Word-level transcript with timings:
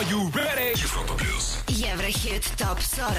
Европа 0.00 1.14
плюс. 1.14 1.58
Еврохит 1.66 2.44
топ 2.56 2.80
40. 2.80 3.16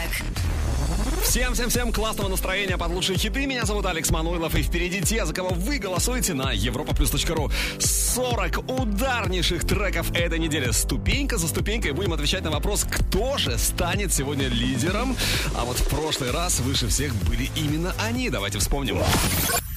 Всем-всем-всем 1.24 1.92
классного 1.92 2.30
настроения 2.30 2.78
под 2.78 2.92
лучшие 2.92 3.18
хиты. 3.20 3.46
Меня 3.46 3.66
зовут 3.66 3.86
Алекс 3.86 4.10
Мануилов. 4.12 4.56
И 4.56 4.64
впереди 4.64 5.02
те, 5.02 5.26
за 5.26 5.34
кого 5.34 5.50
вы 5.50 5.78
голосуете 5.78 6.34
на 6.34 6.56
europaplus.ru. 6.56 7.52
40 7.80 8.70
ударнейших 8.70 9.68
треков 9.68 10.12
этой 10.12 10.40
недели. 10.40 10.72
Ступенька 10.72 11.38
за 11.38 11.50
ступенькой 11.50 11.92
будем 11.92 12.14
отвечать 12.14 12.44
на 12.44 12.52
вопрос, 12.52 12.86
кто 12.90 13.38
же 13.38 13.58
станет 13.58 14.14
сегодня 14.14 14.48
лидером. 14.48 15.18
А 15.56 15.66
вот 15.66 15.78
в 15.78 15.90
прошлый 15.90 16.32
раз 16.32 16.62
выше 16.62 16.88
всех 16.88 17.14
были 17.26 17.50
именно 17.58 17.94
они. 18.00 18.30
Давайте 18.30 18.60
вспомним. 18.60 19.00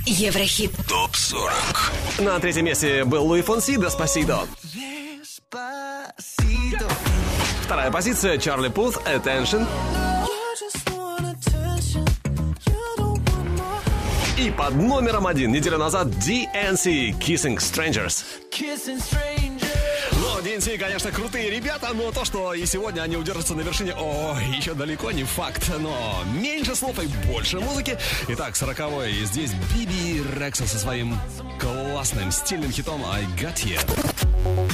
Еврохит. 0.07 0.73
Топ 0.89 1.17
40. 1.17 1.53
На 2.21 2.39
третьем 2.39 2.65
месте 2.65 3.05
был 3.05 3.27
Луи 3.27 3.43
Фонси, 3.43 3.77
да 3.77 3.91
спасибо. 3.91 4.47
Вторая 7.73 7.91
позиция 7.91 8.37
Чарли 8.37 8.69
Пут 8.69 8.97
«Attention». 9.07 9.67
И 14.39 14.51
под 14.51 14.75
номером 14.75 15.27
один 15.27 15.53
неделю 15.53 15.79
назад 15.79 16.09
DNC 16.09 17.19
«Kissing 17.19 17.57
Strangers». 17.57 18.25
Kissing 18.51 19.01
strangers. 19.01 19.52
DNC, 20.43 20.77
конечно, 20.77 21.13
крутые 21.13 21.51
ребята, 21.51 21.91
но 21.95 22.11
то, 22.11 22.25
что 22.25 22.53
и 22.53 22.67
сегодня 22.67 23.03
они 23.03 23.17
удержатся 23.17 23.55
на 23.55 23.61
вершине, 23.61 23.95
о, 23.95 24.37
еще 24.57 24.75
далеко 24.75 25.13
не 25.13 25.23
факт, 25.23 25.71
но 25.79 26.25
меньше 26.35 26.75
слов 26.75 26.99
и 26.99 27.07
больше 27.29 27.61
музыки. 27.61 27.97
Итак, 28.29 28.57
сороковое 28.57 29.09
и 29.09 29.25
здесь 29.25 29.53
Биби 29.73 30.21
Рекса 30.37 30.67
со 30.67 30.79
своим 30.79 31.17
классным 31.61 32.33
стильным 32.33 32.73
хитом 32.73 33.05
I 33.05 33.23
Got 33.37 33.65
You. 33.65 33.79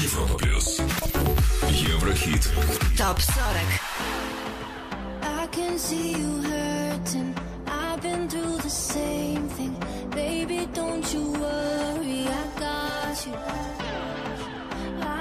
Европа 0.03 0.39
Плюс. 0.39 0.81
Еврохит. 1.69 2.49
Топ 2.97 3.21
40. 3.21 3.37
I 5.23 5.47
can 5.53 5.79
see 5.79 6.13
you 6.13 6.43
hurting. 6.43 7.35
I've 7.67 8.01
been 8.01 8.29
through 8.29 8.57
the 8.63 8.71
same 8.71 9.49
thing. 9.51 9.77
Baby, 10.11 10.67
don't 10.75 11.13
you 11.13 11.33
worry, 11.33 12.27
I 12.27 12.59
got 12.59 13.27
you. 13.27 13.88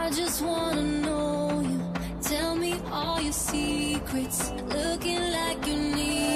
I 0.08 0.09
just 0.09 0.41
wanna 0.41 0.83
know 0.83 1.59
you. 1.59 1.81
Tell 2.22 2.55
me 2.55 2.75
all 2.94 3.19
your 3.19 3.33
secrets. 3.33 4.52
Looking 4.69 5.19
like 5.33 5.67
you 5.67 5.75
need. 5.75 6.27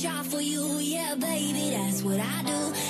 shot 0.00 0.24
for 0.24 0.40
you, 0.40 0.78
yeah, 0.78 1.14
baby, 1.14 1.76
that's 1.76 2.02
what 2.02 2.18
I 2.18 2.42
do. 2.46 2.89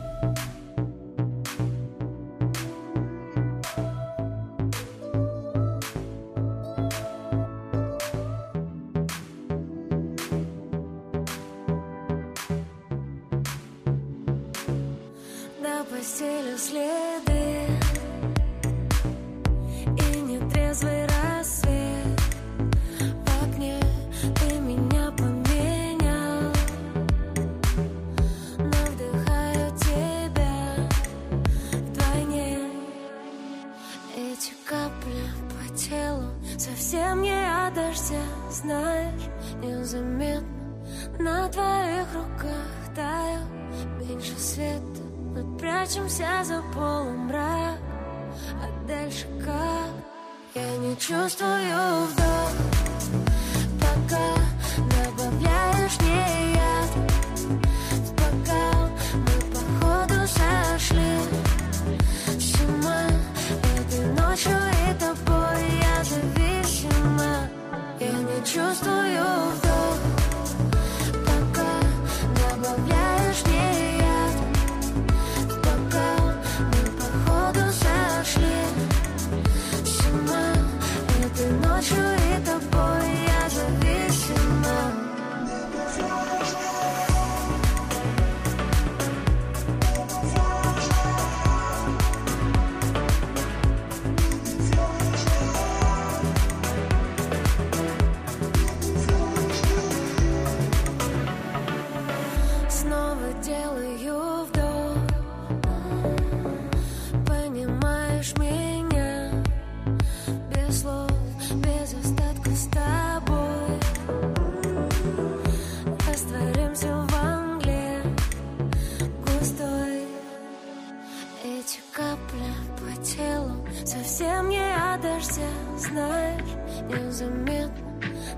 Знаешь, 125.91 126.41
незаметно 126.89 127.83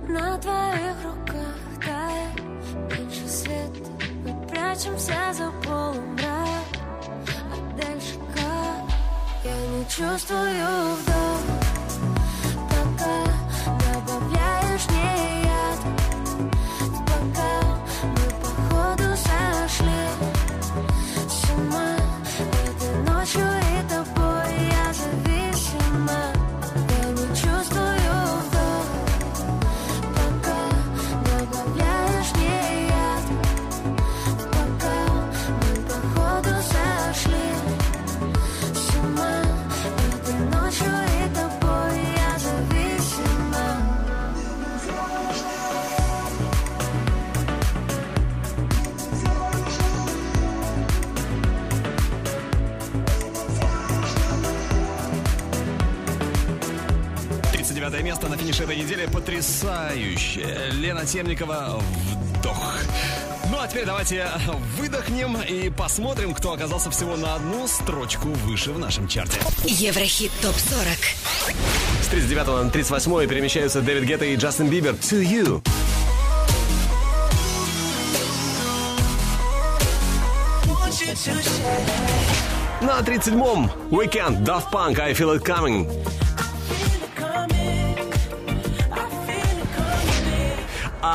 На 0.07 0.38
твоих 0.39 0.95
руках 1.03 1.85
тает 1.85 2.41
Меньше 2.89 3.27
света 3.27 3.91
Мы 4.25 4.47
прячемся 4.47 5.31
за 5.33 5.51
полумрак 5.63 6.65
А 7.51 7.77
дальше 7.77 8.15
как? 8.33 8.89
Я 9.44 9.55
не 9.67 9.85
чувствую 9.85 10.95
вдох 10.95 11.62
этой 58.63 58.77
недели. 58.77 59.06
Потрясающе. 59.06 60.69
Лена 60.71 61.06
Темникова 61.06 61.81
«Вдох». 62.39 62.77
Ну 63.50 63.60
а 63.60 63.68
теперь 63.68 63.86
давайте 63.86 64.27
выдохнем 64.77 65.38
и 65.42 65.69
посмотрим, 65.69 66.33
кто 66.33 66.54
оказался 66.54 66.89
всего 66.89 67.18
на 67.18 67.36
одну 67.36 67.68
строчку 67.68 68.30
выше 68.30 68.71
в 68.71 68.80
нашем 68.80 69.07
чарте. 69.07 69.39
Еврохит 69.65 70.31
ТОП-40. 70.42 71.54
С 72.01 72.07
39 72.07 72.48
на 72.48 72.69
38 72.69 73.27
перемещаются 73.27 73.81
Дэвид 73.81 74.06
Гетта 74.06 74.25
и 74.25 74.36
Джастин 74.36 74.69
Бибер. 74.69 74.94
To 74.94 75.21
you. 75.21 75.62
На 82.81 83.00
37-м 83.00 83.71
Weekend, 83.92 84.44
Daft 84.44 84.71
Punk, 84.71 85.00
I 85.00 85.13
Feel 85.13 85.38
It 85.38 85.44
Coming. 85.44 86.22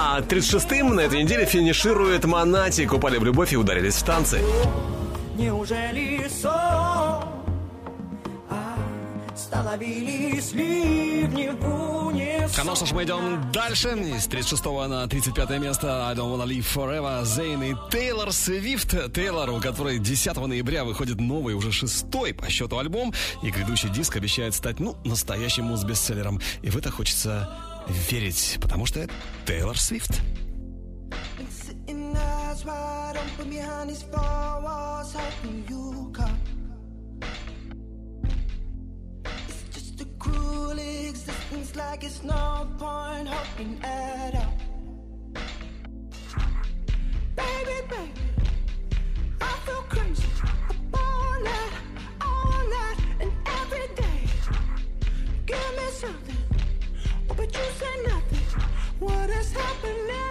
А 0.01 0.21
36-м 0.21 0.95
на 0.95 1.01
этой 1.01 1.25
неделе 1.25 1.45
финиширует 1.45 2.25
Монати. 2.25 2.87
Купали 2.87 3.19
в 3.19 3.25
любовь 3.25 3.53
и 3.53 3.57
ударились 3.57 3.95
в 3.95 4.05
танцы. 4.05 4.41
Неужели 5.37 6.25
сон? 6.29 6.53
А, 8.49 8.77
становились 9.37 10.53
ливни 10.53 11.49
в 11.49 12.07
унисон. 12.07 12.49
Конечно 12.55 12.87
ж, 12.87 12.93
мы 12.93 13.03
идем 13.03 13.51
дальше. 13.53 13.89
С 14.21 14.29
36 14.29 14.65
на 14.65 15.09
35 15.09 15.51
место 15.59 16.07
I 16.07 16.15
Don't 16.15 16.33
Wanna 16.33 16.47
Live 16.47 16.67
Forever 16.73 17.25
Зейн 17.25 17.61
и 17.65 17.75
Тейлор 17.91 18.33
Свифт. 18.33 19.13
Тейлор, 19.13 19.51
у 19.51 19.61
которой 19.61 19.99
10 19.99 20.37
ноября 20.37 20.85
выходит 20.85 21.19
новый, 21.19 21.55
уже 21.55 21.73
шестой 21.73 22.35
по 22.35 22.49
счету 22.49 22.79
альбом. 22.79 23.13
И 23.43 23.51
грядущий 23.51 23.89
диск 23.89 24.15
обещает 24.15 24.55
стать, 24.55 24.79
ну, 24.79 24.97
настоящим 25.05 25.65
муз-бестселлером. 25.65 26.41
И 26.63 26.71
в 26.71 26.77
это 26.77 26.93
хочется 26.93 27.51
верить, 27.89 28.59
потому 28.61 28.87
что 28.87 29.01
это 29.01 29.13
Тейлор 29.47 29.79
Свифт. 29.79 30.21
Like 41.75 42.03
it's 42.03 42.25
no 42.25 42.67
point 42.77 43.29
hoping 43.29 43.79
at 43.85 44.35
all. 44.35 44.53
Baby, 47.37 47.77
baby, 47.89 48.13
I 49.41 49.53
feel 49.65 49.78
you 57.55 57.71
say 57.81 58.03
nothing. 58.07 58.39
What 58.99 59.31
has 59.31 59.53
happened 59.53 60.09
now? 60.09 60.28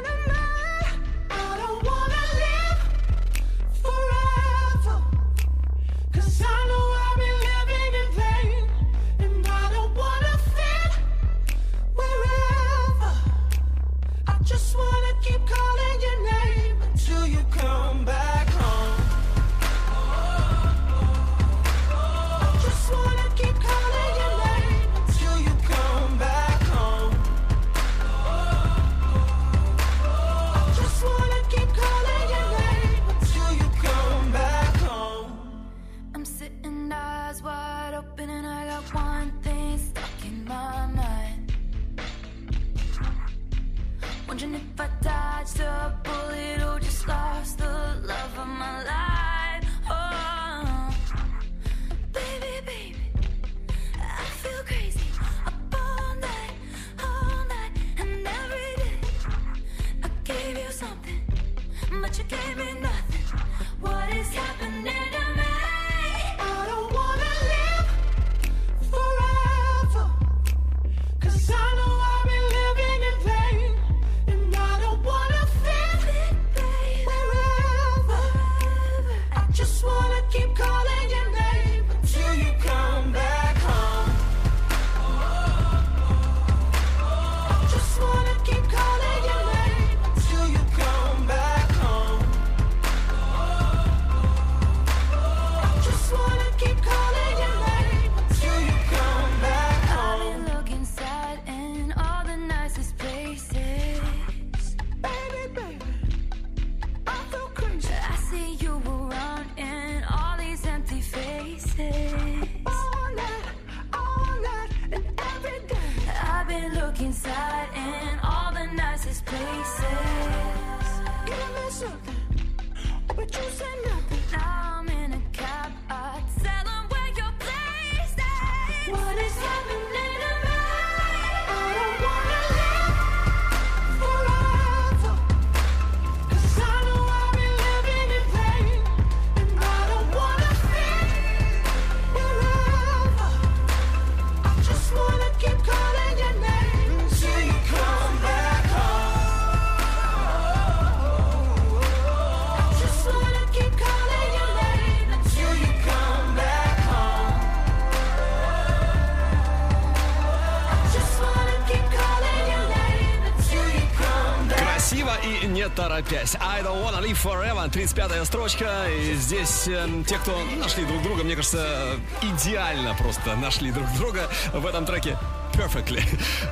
45. 166.08 166.38
I 166.42 166.62
don't 166.64 166.82
wanna 166.82 167.02
live 167.02 167.18
forever. 167.18 167.68
35-я 167.70 168.24
строчка. 168.26 168.86
И 168.90 169.14
здесь 169.16 169.68
э, 169.68 169.88
те, 170.08 170.18
кто 170.18 170.38
нашли 170.58 170.86
друг 170.86 171.04
друга, 171.04 171.24
мне 171.24 171.36
кажется, 171.36 171.98
идеально 172.22 172.96
просто 172.96 173.36
нашли 173.36 173.72
друг 173.72 173.86
друга 173.98 174.30
в 174.54 174.66
этом 174.66 174.86
треке. 174.86 175.18
Perfectly. 175.54 176.02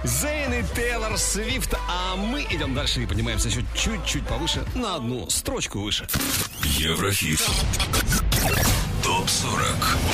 Зейн 0.04 0.54
и 0.54 0.64
Тейлор 0.76 1.18
Свифт. 1.18 1.74
А 1.88 2.16
мы 2.16 2.42
идем 2.50 2.74
дальше 2.74 3.04
и 3.04 3.06
поднимаемся 3.06 3.48
еще 3.48 3.64
чуть-чуть 3.76 4.28
повыше, 4.28 4.66
на 4.76 4.96
одну 4.96 5.30
строчку 5.30 5.80
выше. 5.80 6.08
Еврохит. 6.64 7.42
Топ 9.04 9.30
40. 9.30 9.64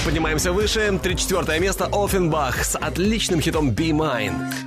Поднимаемся 0.05 0.51
выше. 0.51 0.99
34 1.01 1.59
место 1.59 1.89
Оффенбах 1.91 2.63
с 2.63 2.77
отличным 2.77 3.41
хитом 3.41 3.71
Be 3.71 3.91
Mine. 3.91 4.60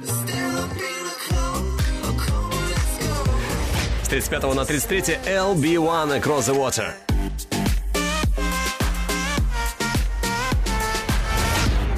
35 4.15 4.55
на 4.55 4.65
33 4.65 5.19
LB1 5.27 6.21
Across 6.21 6.47
the 6.47 6.55
Water. 6.55 6.93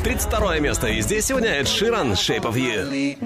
Тридцать 0.02 0.26
второе 0.26 0.61
место. 0.61 0.87
И 0.87 1.02
здесь 1.02 1.26
сегодня 1.26 1.50
Эд 1.50 1.68
Ширан 1.68 2.12
Shape 2.12 2.44
of 2.44 2.54
You. 2.54 3.18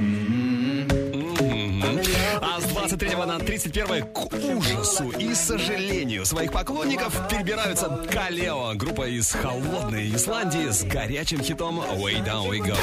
А 2.42 2.60
с 2.60 2.64
23 2.64 3.10
на 3.14 3.38
31 3.38 4.12
к 4.12 4.34
ужасу 4.34 5.10
и 5.10 5.34
сожалению 5.34 6.26
своих 6.26 6.50
поклонников 6.50 7.14
перебираются 7.28 7.86
Калео, 8.10 8.74
группа 8.74 9.06
из 9.06 9.30
холодной 9.30 10.10
Исландии 10.12 10.68
с 10.68 10.82
горячим 10.82 11.40
хитом 11.40 11.78
Way 11.78 12.24
Down 12.24 12.48
We 12.48 12.58
Go. 12.58 12.76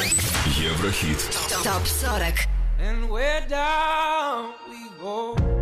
Еврохит. 0.58 1.20
ТОП 1.66 1.86
40. 1.86 2.48
And 2.80 3.10
we're 3.10 3.42
down 3.50 4.54
we 4.70 4.88
go, 5.02 5.57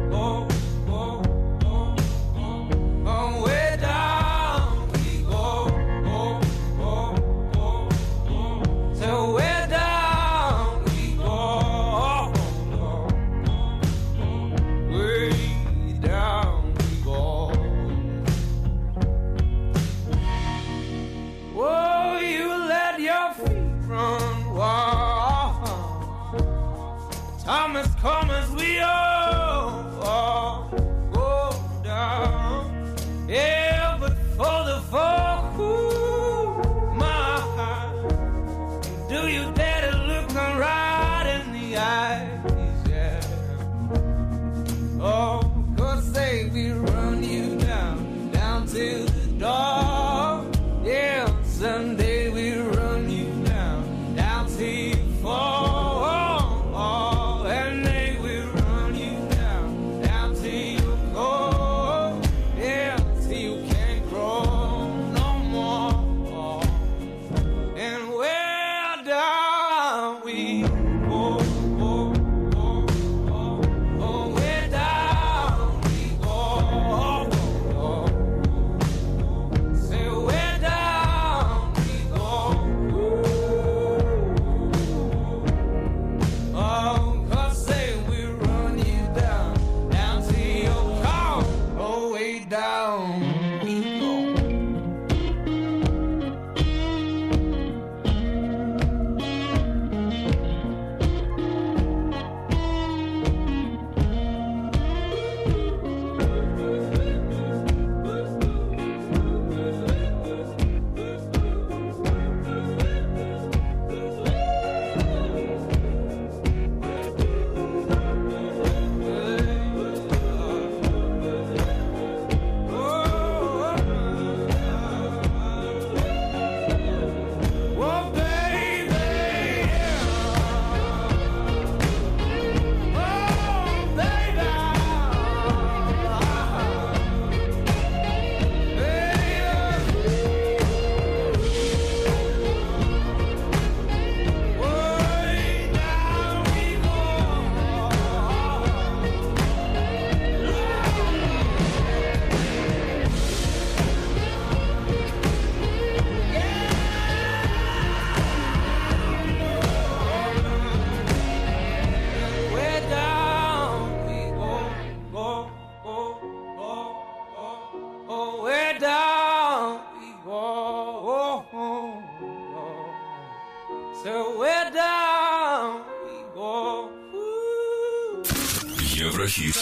Еврохит. 179.25 179.55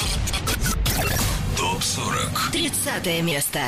Топ 1.58 1.82
40. 1.82 2.52
30 2.52 3.24
место. 3.24 3.60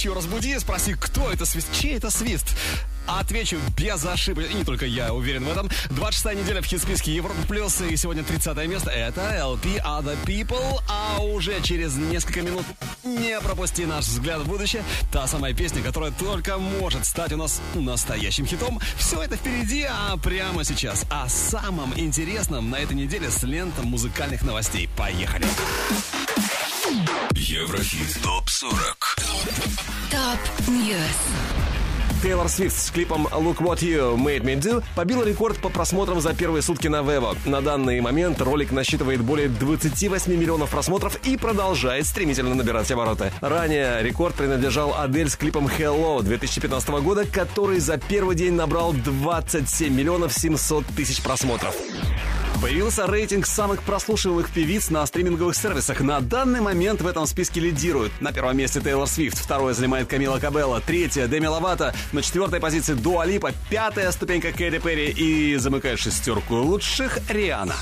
Ночью 0.00 0.14
разбуди, 0.14 0.58
спроси, 0.58 0.94
кто 0.98 1.30
это 1.30 1.44
свист, 1.44 1.68
чей 1.78 1.98
это 1.98 2.10
свист. 2.10 2.46
Отвечу 3.06 3.58
без 3.76 4.02
ошибок, 4.06 4.50
и 4.50 4.54
не 4.54 4.64
только 4.64 4.86
я 4.86 5.12
уверен 5.12 5.44
в 5.44 5.50
этом. 5.50 5.68
26 5.90 6.40
неделя 6.40 6.62
в 6.62 6.64
хит-списке 6.64 7.14
Европа 7.14 7.42
Плюс, 7.46 7.82
и 7.82 7.96
сегодня 7.96 8.24
30 8.24 8.66
место. 8.66 8.90
Это 8.90 9.20
LP 9.20 9.82
Other 9.84 10.16
People, 10.24 10.80
а 10.88 11.20
уже 11.20 11.60
через 11.60 11.96
несколько 11.96 12.40
минут 12.40 12.64
не 13.04 13.38
пропусти 13.40 13.84
наш 13.84 14.06
взгляд 14.06 14.40
в 14.40 14.48
будущее. 14.48 14.84
Та 15.12 15.26
самая 15.26 15.52
песня, 15.52 15.82
которая 15.82 16.12
только 16.12 16.56
может 16.56 17.04
стать 17.04 17.34
у 17.34 17.36
нас 17.36 17.60
настоящим 17.74 18.46
хитом. 18.46 18.80
Все 18.96 19.22
это 19.22 19.36
впереди, 19.36 19.82
а 19.82 20.16
прямо 20.16 20.64
сейчас 20.64 21.04
о 21.10 21.28
самом 21.28 21.92
интересном 21.98 22.70
на 22.70 22.76
этой 22.76 22.96
неделе 22.96 23.30
с 23.30 23.42
лентом 23.42 23.84
музыкальных 23.84 24.40
новостей. 24.44 24.88
Поехали! 24.96 25.46
Еврохит 27.34 28.18
ТОП-40 28.22 28.99
Top 30.10 30.68
News. 30.68 30.98
Тейлор 32.22 32.50
Свифт 32.50 32.76
с 32.76 32.90
клипом 32.90 33.26
Look 33.28 33.58
What 33.58 33.78
You 33.78 34.14
Made 34.16 34.42
Me 34.42 34.60
Do 34.60 34.84
побил 34.94 35.22
рекорд 35.22 35.58
по 35.58 35.70
просмотрам 35.70 36.20
за 36.20 36.34
первые 36.34 36.60
сутки 36.60 36.86
на 36.86 36.96
Vevo. 36.96 37.34
На 37.46 37.62
данный 37.62 37.98
момент 38.02 38.42
ролик 38.42 38.72
насчитывает 38.72 39.22
более 39.22 39.48
28 39.48 40.36
миллионов 40.36 40.68
просмотров 40.68 41.16
и 41.24 41.38
продолжает 41.38 42.06
стремительно 42.06 42.54
набирать 42.54 42.90
обороты. 42.90 43.32
Ранее 43.40 44.02
рекорд 44.02 44.34
принадлежал 44.34 44.94
Адель 44.98 45.30
с 45.30 45.36
клипом 45.36 45.66
Hello 45.66 46.22
2015 46.22 46.88
года, 47.02 47.24
который 47.24 47.78
за 47.78 47.96
первый 47.96 48.36
день 48.36 48.52
набрал 48.52 48.92
27 48.92 49.94
миллионов 49.94 50.34
700 50.34 50.84
тысяч 50.88 51.22
просмотров. 51.22 51.74
Появился 52.60 53.06
рейтинг 53.06 53.46
самых 53.46 53.82
прослушиваемых 53.82 54.50
певиц 54.50 54.90
на 54.90 55.06
стриминговых 55.06 55.56
сервисах. 55.56 56.02
На 56.02 56.20
данный 56.20 56.60
момент 56.60 57.00
в 57.00 57.06
этом 57.06 57.26
списке 57.26 57.58
лидируют. 57.58 58.12
На 58.20 58.32
первом 58.32 58.58
месте 58.58 58.80
Тейлор 58.80 59.08
Свифт, 59.08 59.38
второе 59.38 59.72
занимает 59.72 60.08
Камила 60.08 60.38
Кабелла, 60.38 60.82
третье 60.82 61.26
Деми 61.26 61.46
Ловато, 61.46 61.94
на 62.12 62.20
четвертой 62.20 62.60
позиции 62.60 62.92
Дуа 62.92 63.24
Липа, 63.24 63.52
пятая 63.70 64.12
ступенька 64.12 64.52
Кэти 64.52 64.78
Перри 64.78 65.10
и 65.10 65.56
замыкает 65.56 65.98
шестерку 65.98 66.56
лучших 66.56 67.18
Риана. 67.30 67.76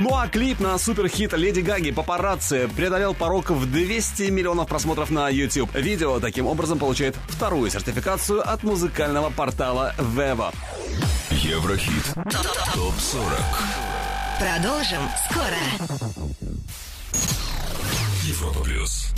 Ну 0.00 0.16
а 0.16 0.26
клип 0.26 0.58
на 0.58 0.76
суперхит 0.76 1.32
Леди 1.32 1.60
Гаги 1.60 1.92
«Папарацци» 1.92 2.68
преодолел 2.76 3.14
порог 3.14 3.50
в 3.50 3.70
200 3.70 4.30
миллионов 4.30 4.68
просмотров 4.68 5.10
на 5.10 5.28
YouTube. 5.28 5.72
Видео 5.76 6.18
таким 6.18 6.46
образом 6.46 6.78
получает 6.78 7.16
вторую 7.28 7.70
сертификацию 7.70 8.48
от 8.48 8.64
музыкального 8.64 9.30
портала 9.30 9.94
Vevo. 9.98 10.52
Еврохит 11.48 12.04
ТОП-40 12.74 13.42
Продолжим 14.38 15.00
скоро. 15.30 15.56
Европа 18.24 18.60
Плюс 18.60 19.08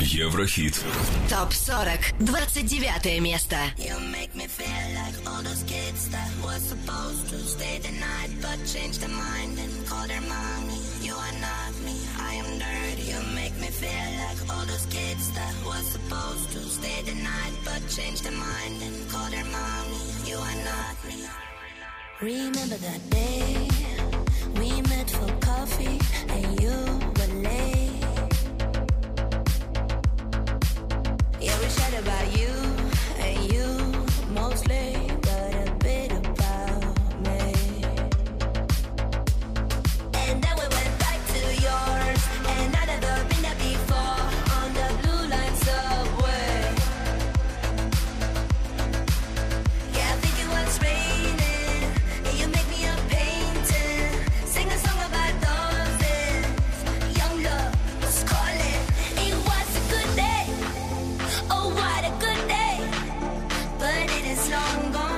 Еврохит 0.00 0.82
Топ 1.30 1.52
40. 1.52 2.14
29 2.18 3.20
место. 3.20 3.56
You 3.78 3.96
make 4.10 4.34
me 4.34 4.48
feel 4.48 4.66
like 4.96 5.14
all 5.28 5.44
those 5.44 5.62
kids 5.62 6.08
that 6.10 6.28
was 6.42 6.60
supposed 6.60 7.28
to 7.30 7.38
stay 7.46 7.78
the 7.78 7.92
night 8.00 8.34
but 8.42 8.58
changed 8.66 9.00
their 9.00 9.10
mind 9.10 9.56
and 9.56 9.86
call 9.88 10.08
their 10.08 10.22
mommy. 10.22 10.82
You 11.00 11.14
are 11.14 11.38
not 11.38 11.72
me, 11.86 11.94
I 12.18 12.34
am 12.34 12.58
dirty. 12.58 13.12
You 13.12 13.20
make 13.36 13.54
me 13.60 13.68
feel 13.68 14.10
like 14.26 14.40
all 14.52 14.66
those 14.66 14.86
kids 14.86 15.30
that 15.34 15.54
was 15.64 15.86
supposed 15.86 16.50
to 16.50 16.58
stay 16.58 17.02
the 17.06 17.14
night 17.14 17.54
but 17.64 17.80
changed 17.88 18.24
their 18.24 18.32
mind 18.32 18.82
and 18.82 19.08
call 19.08 19.30
their 19.30 19.44
mommy. 19.44 20.02
You 20.26 20.36
are 20.36 20.58
not 20.66 20.96
me. 21.06 21.24
Remember 22.22 22.76
that 22.76 23.10
day 23.10 23.68
we 24.56 24.80
met 24.82 25.10
for 25.10 25.28
coffee 25.40 25.98
and 26.28 26.60
you 26.60 26.70
were 26.70 27.32
late. 27.42 27.90
Yeah, 31.40 31.58
we 31.58 31.66
chat 31.74 31.94
about 32.00 32.26
you 32.32 32.33
it's 64.34 64.50
long 64.50 64.92
gone. 64.92 65.13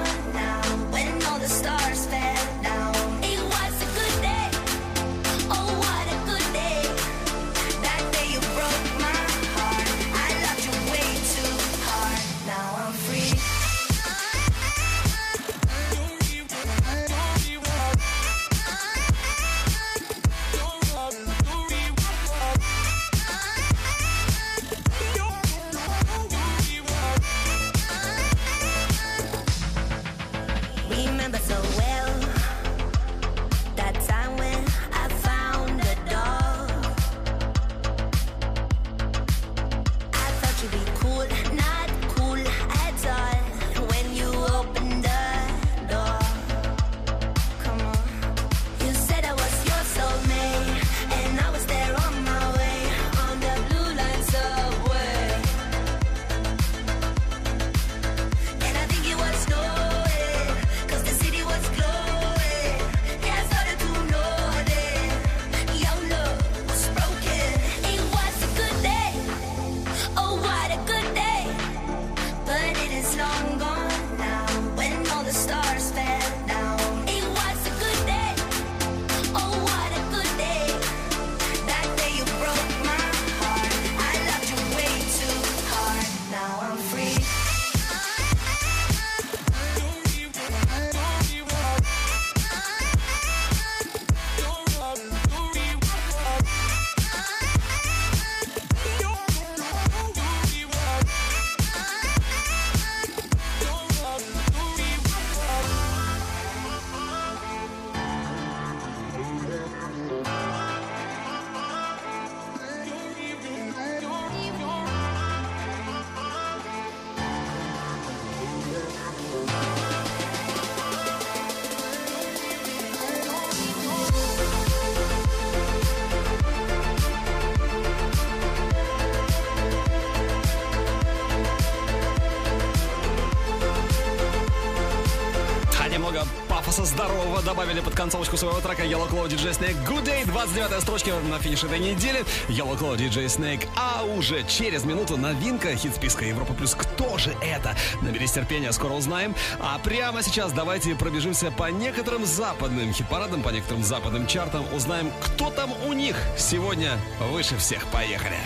Концовочку 137.97 138.37
своего 138.37 138.61
трека 138.61 138.85
Yellow 138.85 139.09
Claw 139.11 139.27
DJ 139.27 139.59
Snake 139.59 139.85
Good 139.87 140.05
Day. 140.05 140.27
29 140.27 140.83
строчка 140.83 141.13
на 141.29 141.39
финише 141.39 141.67
этой 141.67 141.79
недели. 141.79 142.21
Yellow 142.49 142.79
Claw 142.79 142.97
DJ 142.97 143.25
Snake. 143.25 143.67
А 143.75 144.05
уже 144.05 144.45
через 144.45 144.85
минуту 144.85 145.17
новинка 145.17 145.75
хит-списка 145.75 146.25
Европа 146.27 146.53
Плюс. 146.53 146.75
Кто 146.75 147.17
же 147.17 147.35
это? 147.41 147.75
Наберись 148.03 148.33
терпения, 148.33 148.71
скоро 148.73 148.93
узнаем. 148.93 149.35
А 149.59 149.79
прямо 149.79 150.23
сейчас 150.23 150.53
давайте 150.53 150.95
пробежимся 150.95 151.51
по 151.51 151.71
некоторым 151.71 152.27
западным 152.27 152.93
хит-парадам, 152.93 153.43
по 153.43 153.49
некоторым 153.49 153.83
западным 153.83 154.27
чартам. 154.27 154.65
Узнаем, 154.75 155.11
кто 155.23 155.51
там 155.51 155.73
у 155.87 155.93
них 155.95 156.17
сегодня 156.37 156.99
выше 157.33 157.57
всех. 157.57 157.87
Поехали. 157.87 158.37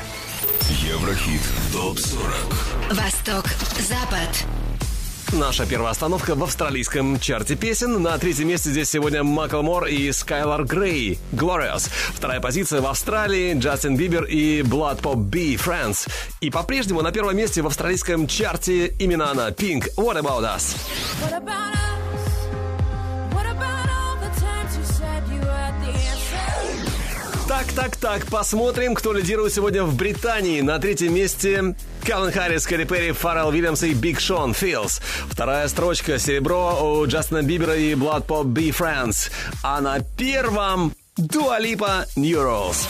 Еврохит 0.70 1.42
ТОП-40 1.72 2.94
Восток, 2.94 3.46
Запад. 3.80 4.59
Наша 5.40 5.64
первая 5.64 5.92
остановка 5.92 6.34
в 6.34 6.42
австралийском 6.44 7.18
чарте 7.18 7.56
песен. 7.56 8.02
На 8.02 8.18
третьем 8.18 8.48
месте 8.48 8.68
здесь 8.68 8.90
сегодня 8.90 9.24
Макл 9.24 9.62
Мор 9.62 9.86
и 9.86 10.12
Скайлар 10.12 10.64
Грей. 10.64 11.18
Glorious. 11.32 11.90
Вторая 12.14 12.40
позиция 12.40 12.82
в 12.82 12.86
Австралии. 12.86 13.58
Джастин 13.58 13.96
Бибер 13.96 14.24
и 14.24 14.60
Blood 14.60 15.00
Pop 15.00 15.16
B. 15.16 15.54
France. 15.54 16.10
И 16.42 16.50
по-прежнему 16.50 17.00
на 17.00 17.10
первом 17.10 17.38
месте 17.38 17.62
в 17.62 17.66
австралийском 17.66 18.26
чарте 18.26 18.88
именно 18.98 19.30
она. 19.30 19.48
Pink. 19.48 19.88
What 19.96 20.20
About 20.20 20.42
Us. 20.42 20.76
What 21.22 21.32
about 21.32 21.72
us? 21.74 21.90
Так, 27.50 27.72
так, 27.72 27.96
так, 27.96 28.26
посмотрим, 28.26 28.94
кто 28.94 29.12
лидирует 29.12 29.52
сегодня 29.52 29.82
в 29.82 29.96
Британии. 29.96 30.60
На 30.60 30.78
третьем 30.78 31.14
месте 31.14 31.74
Калвин 32.04 32.32
Харрис, 32.32 32.66
Кэти 32.66 32.84
Перри, 32.84 33.12
Фаррелл 33.12 33.50
Вильямс 33.50 33.82
и 33.82 33.94
Биг 33.94 34.20
Шон 34.20 34.54
Feels. 34.54 35.00
Вторая 35.28 35.68
строчка 35.68 36.18
серебро 36.18 36.78
у 36.82 37.06
Джастина 37.06 37.42
Бибера 37.42 37.76
и 37.76 37.94
BloodPop 37.94 38.44
Friends. 38.44 39.30
А 39.62 39.80
на 39.80 40.00
первом 40.00 40.92
Дуа 41.16 41.58
Липа 41.58 42.06
New 42.16 42.38
Rules. 42.38 42.88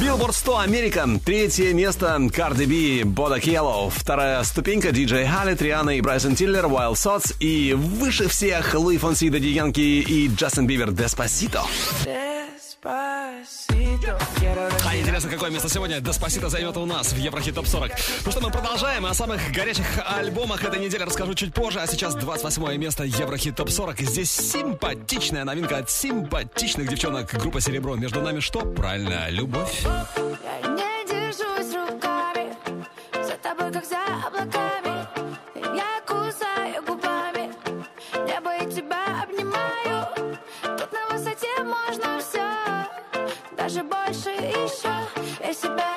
Билборд 0.00 0.34
100 0.34 0.58
Америка. 0.58 1.08
Третье 1.24 1.72
место 1.72 2.16
Cardi 2.30 2.66
B, 2.66 3.04
Bodak 3.04 3.36
Yellow. 3.36 3.92
Вторая 3.94 4.42
ступенька 4.42 4.90
диджей 4.90 5.24
Халед, 5.24 5.54
Рианна 5.54 5.90
и 5.90 6.00
Брайсон 6.00 6.34
Тиллер, 6.34 6.66
Wild 6.66 6.94
Thoughts. 6.94 7.36
И 7.38 7.74
выше 7.74 8.28
всех 8.28 8.74
Луи 8.74 8.98
Фонси, 8.98 9.28
Дади 9.28 9.48
Янки 9.48 9.80
и 9.80 10.28
Джастин 10.28 10.66
Бибер 10.66 10.90
Despacito. 10.90 11.62
А 12.86 13.32
интересно, 14.94 15.30
какое 15.30 15.50
место 15.50 15.70
сегодня 15.70 16.00
Деспасито 16.00 16.50
займет 16.50 16.76
у 16.76 16.84
нас 16.84 17.12
в 17.12 17.16
Еврохит 17.16 17.54
Топ 17.54 17.66
40. 17.66 17.92
Ну 18.26 18.30
что, 18.30 18.40
мы 18.42 18.50
продолжаем. 18.50 19.06
О 19.06 19.14
самых 19.14 19.40
горячих 19.52 19.86
альбомах 20.04 20.62
этой 20.62 20.78
недели 20.78 21.02
расскажу 21.02 21.32
чуть 21.34 21.54
позже. 21.54 21.80
А 21.80 21.86
сейчас 21.86 22.14
28 22.14 22.76
место 22.76 23.04
Еврохит 23.04 23.56
Топ 23.56 23.70
40. 23.70 24.00
И 24.02 24.04
здесь 24.04 24.30
симпатичная 24.30 25.44
новинка 25.44 25.78
от 25.78 25.90
симпатичных 25.90 26.88
девчонок. 26.88 27.32
Группа 27.32 27.60
Серебро. 27.60 27.96
Между 27.96 28.20
нами 28.20 28.40
что? 28.40 28.60
Правильно, 28.60 29.30
любовь. 29.30 29.82
Я 29.82 30.68
не 30.68 31.06
держусь 31.06 31.74
руками 31.74 32.54
За 33.14 33.36
тобой, 33.42 33.72
как 33.72 33.84
за 33.86 33.96
облаками 34.26 34.43
Даже 43.74 43.88
больше 43.88 44.30
себя, 44.30 45.08
я 45.40 45.52
себя 45.52 45.93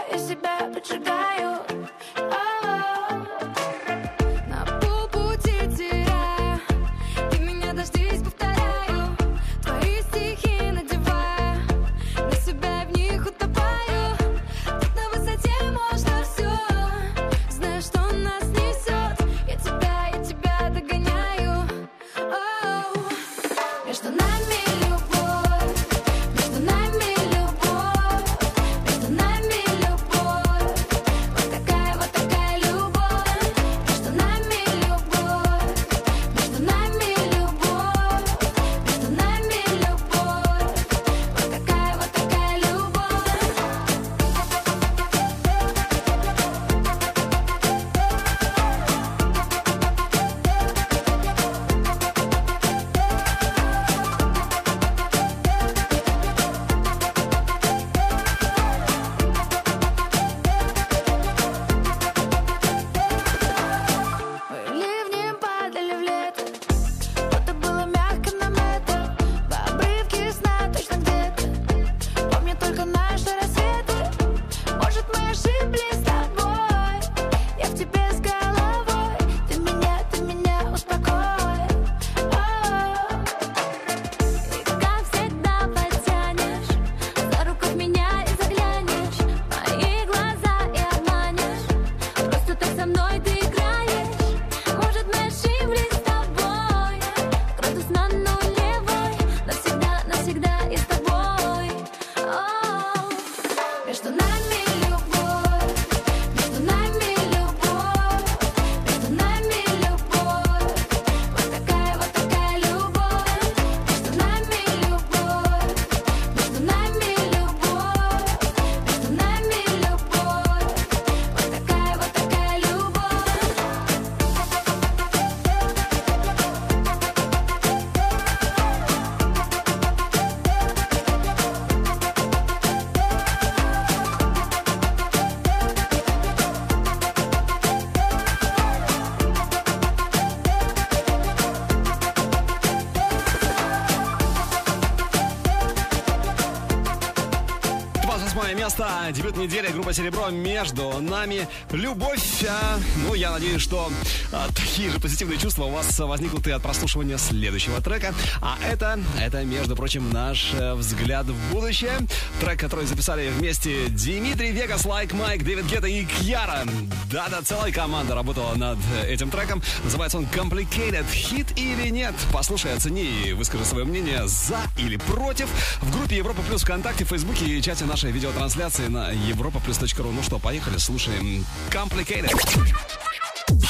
место, 149.07 149.11
дебют 149.11 149.37
недели, 149.37 149.67
группа 149.67 149.93
Серебро 149.93 150.29
между 150.29 150.99
нами. 150.99 151.47
Любовь. 151.71 152.43
а, 152.47 152.79
ну, 153.05 153.13
я 153.13 153.31
надеюсь, 153.31 153.61
что 153.61 153.91
а, 154.31 154.47
такие 154.53 154.89
же 154.89 154.99
позитивные 154.99 155.37
чувства 155.37 155.65
у 155.65 155.71
вас 155.71 155.97
возникнут 155.99 156.47
и 156.47 156.51
от 156.51 156.61
прослушивания 156.61 157.17
следующего 157.17 157.81
трека. 157.81 158.13
А 158.41 158.57
это, 158.65 158.99
это, 159.19 159.43
между 159.43 159.75
прочим, 159.75 160.09
наш 160.11 160.53
э, 160.53 160.73
взгляд 160.73 161.25
в 161.25 161.51
будущее. 161.51 161.97
Трек, 162.39 162.59
который 162.59 162.85
записали 162.85 163.29
вместе 163.29 163.87
Дмитрий 163.87 164.51
Вегас, 164.51 164.85
Лайк 164.85 165.13
Майк, 165.13 165.43
Дэвид 165.43 165.65
Гетта 165.65 165.87
и 165.87 166.05
Кьяра. 166.05 166.65
Да-да, 167.11 167.41
целая 167.41 167.71
команда 167.71 168.15
работала 168.15 168.53
над 168.55 168.77
этим 169.07 169.29
треком. 169.29 169.61
Называется 169.83 170.17
он 170.19 170.25
Complicated. 170.25 171.05
Хит 171.11 171.57
или 171.57 171.89
нет? 171.89 172.13
Послушай, 172.31 172.73
оцени 172.75 173.05
и 173.25 173.33
выскажи 173.33 173.65
свое 173.65 173.85
мнение 173.85 174.27
за 174.27 174.59
или 174.77 174.97
против. 174.97 175.49
В 175.81 175.91
группе 175.91 176.17
Европа 176.17 176.41
Плюс 176.43 176.63
ВКонтакте, 176.63 177.05
Фейсбуке 177.05 177.45
и 177.45 177.61
чате 177.61 177.85
нашей 177.85 178.11
видеотрансляции 178.11 178.87
на 178.87 179.09
европа 179.11 179.61
ру. 179.97 180.11
Ну 180.11 180.23
что, 180.23 180.39
поехали, 180.39 180.77
слушаем 180.77 181.45
Complicated. 181.69 182.31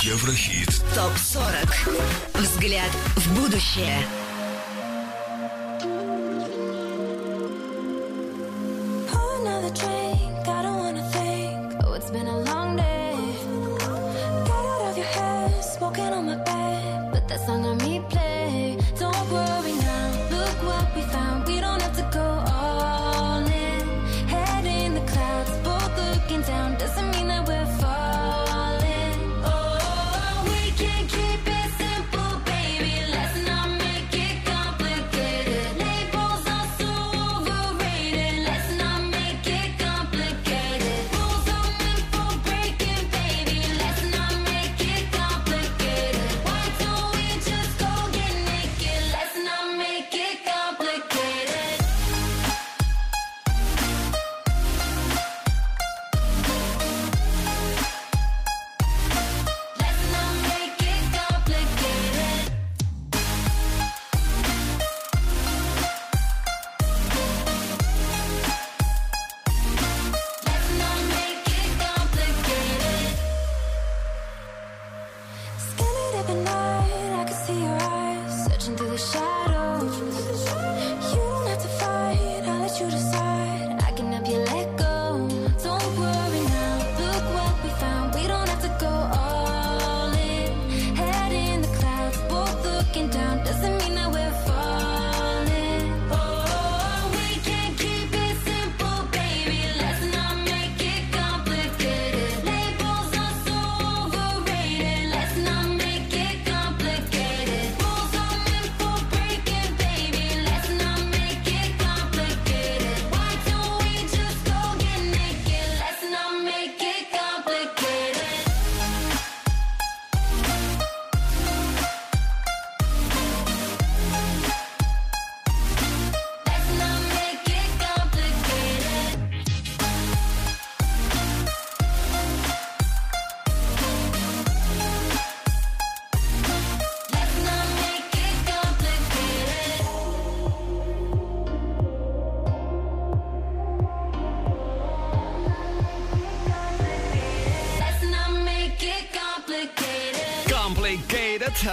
Еврохит. 0.01 0.83
Топ 0.95 1.11
40. 1.17 2.41
Взгляд 2.41 2.91
в 3.15 3.35
будущее. 3.35 4.26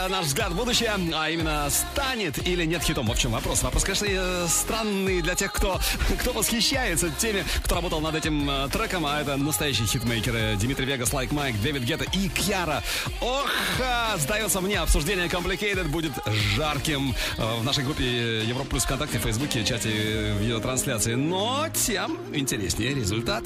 Э, 0.04 0.08
наш 0.08 0.26
взгляд 0.26 0.52
в 0.52 0.56
будущее, 0.56 0.92
а 1.14 1.30
именно 1.30 1.68
станет 1.70 2.46
или 2.46 2.64
нет 2.64 2.82
хитом. 2.82 3.06
В 3.06 3.10
общем, 3.10 3.30
вопрос. 3.30 3.62
Вопрос, 3.62 3.84
конечно, 3.84 4.06
э, 4.08 4.46
странный 4.48 5.22
для 5.22 5.34
тех, 5.34 5.52
кто, 5.52 5.80
кто 6.20 6.32
восхищается 6.32 7.10
теми, 7.10 7.44
кто 7.64 7.76
работал 7.76 8.00
над 8.00 8.14
этим 8.14 8.48
э, 8.48 8.68
треком, 8.68 9.06
а 9.06 9.20
это 9.20 9.36
настоящие 9.36 9.86
хитмейкеры 9.86 10.56
Димитри 10.56 10.86
Вегас, 10.86 11.12
Лайк 11.12 11.32
Майк, 11.32 11.60
Дэвид 11.60 11.82
Гетта 11.82 12.04
и 12.12 12.28
Кьяра. 12.28 12.82
Ох, 13.20 13.50
а, 13.80 14.16
сдается 14.18 14.60
мне, 14.60 14.78
обсуждение 14.78 15.26
Complicated 15.26 15.88
будет 15.88 16.12
жарким 16.56 17.14
в 17.36 17.64
нашей 17.64 17.84
группе 17.84 18.44
Европа 18.44 18.70
Плюс 18.70 18.84
ВКонтакте, 18.84 19.18
Фейсбуке, 19.18 19.64
чате 19.64 20.34
видеотрансляции. 20.38 21.14
Но 21.14 21.66
тем 21.72 22.18
интереснее 22.32 22.94
результат. 22.94 23.44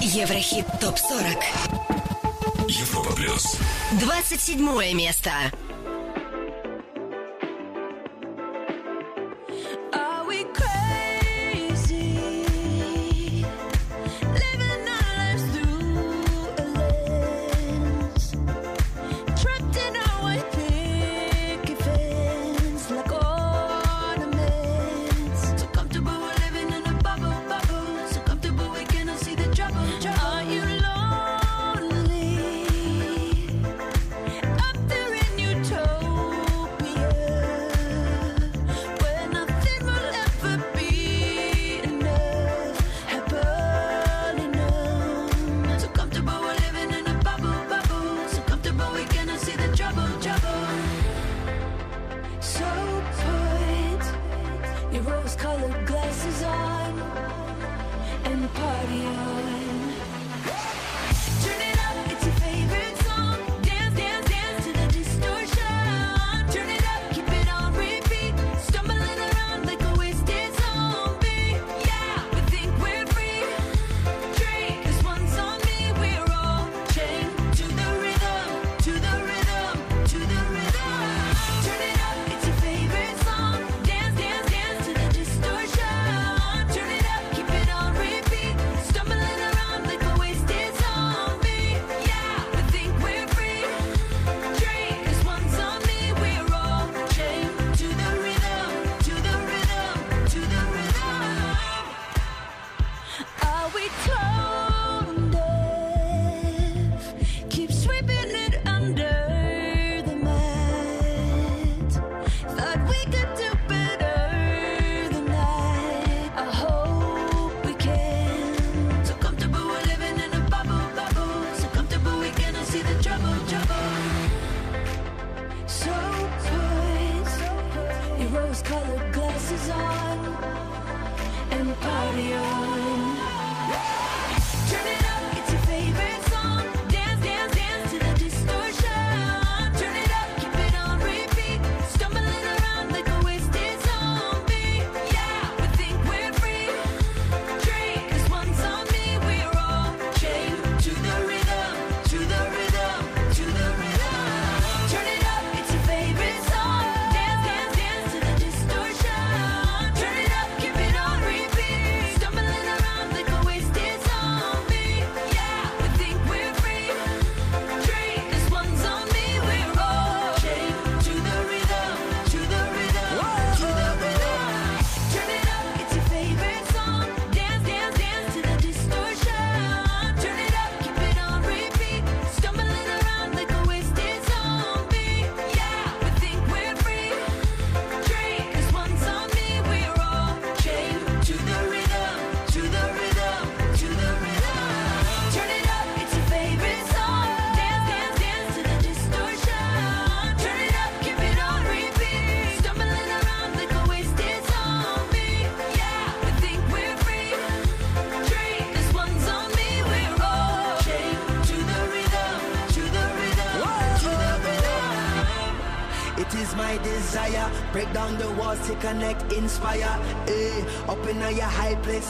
Еврохит 0.00 0.66
ТОП-40 0.80 1.97
Европа 2.68 3.12
плюс. 3.14 3.56
27 3.92 4.94
место. 4.94 5.30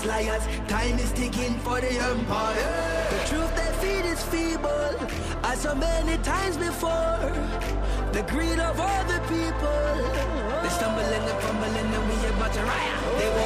Liars. 0.09 0.45
Time 0.67 0.99
is 0.99 1.13
ticking 1.13 1.55
for 1.61 1.81
the 1.81 1.93
empire. 2.13 2.73
The 3.15 3.21
truth 3.29 3.53
they 3.59 3.71
feed 3.81 4.05
is 4.15 4.23
feeble, 4.33 4.95
as 5.45 5.61
so 5.61 5.75
many 5.75 6.17
times 6.23 6.57
before. 6.57 7.21
The 8.17 8.23
greed 8.33 8.59
of 8.59 8.81
all 8.81 9.05
the 9.05 9.21
people. 9.35 9.93
They 10.63 10.73
stumble 10.79 11.11
and 11.17 11.25
they 11.29 11.37
fumble 11.45 11.75
and 11.81 11.91
we 12.09 12.17
about 12.29 12.53
to 12.55 12.63
riot. 12.63 13.38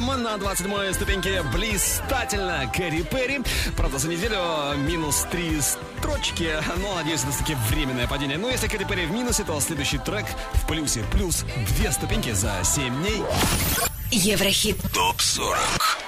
Rhythm 0.00 0.16
на 0.16 0.38
27 0.38 0.94
ступеньке 0.94 1.42
блистательно 1.54 2.70
Кэрри 2.74 3.02
Перри. 3.02 3.40
Правда, 3.76 3.98
за 3.98 4.08
неделю 4.08 4.38
минус 4.78 5.26
три 5.30 5.60
строчки, 5.60 6.52
но, 6.78 6.94
надеюсь, 6.94 7.20
это 7.22 7.32
все-таки 7.32 7.56
временное 7.68 8.06
падение. 8.06 8.38
Но 8.38 8.48
если 8.48 8.66
Кэрри 8.66 8.84
Перри 8.84 9.06
в 9.06 9.12
минусе, 9.12 9.44
то 9.44 9.60
следующий 9.60 9.98
трек 9.98 10.24
в 10.54 10.66
плюсе. 10.66 11.04
Плюс 11.12 11.44
две 11.76 11.92
ступеньки 11.92 12.32
за 12.32 12.52
7 12.62 13.02
дней. 13.02 13.22
Еврохит. 14.10 14.78
ТОП 14.94 15.20
40. 15.20 15.58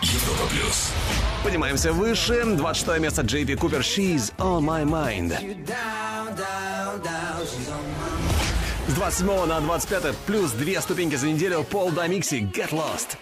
Европа 0.00 0.46
плюс. 0.50 0.90
Поднимаемся 1.44 1.92
выше. 1.92 2.44
26 2.44 3.00
место 3.00 3.22
Джей 3.22 3.44
Пи 3.44 3.56
Купер. 3.56 3.80
She's 3.80 4.34
on 4.38 4.62
my 4.62 4.84
mind. 4.84 5.38
С 8.88 8.94
27 8.94 9.46
на 9.46 9.60
25 9.60 10.16
плюс 10.26 10.52
две 10.52 10.80
ступеньки 10.80 11.16
за 11.16 11.26
неделю. 11.26 11.62
Пол 11.62 11.90
Дамикси. 11.90 12.50
Get 12.54 12.70
Lost. 12.70 13.18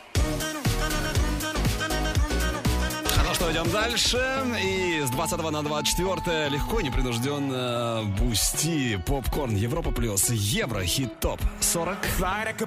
Идем 3.61 3.73
дальше. 3.73 4.19
И 4.63 5.03
с 5.05 5.11
20 5.11 5.51
на 5.51 5.63
24 5.63 6.49
легко 6.49 6.81
и 6.81 6.85
непринужденно 6.85 8.03
Бусти, 8.19 8.97
Попкорн, 9.07 9.55
Европа 9.55 9.91
Плюс, 9.91 10.31
Евро, 10.31 10.83
Хит 10.85 11.19
Топ. 11.21 11.41
40. 11.61 11.99
Fly 12.19 12.45
like 12.45 12.61
a 12.63 12.67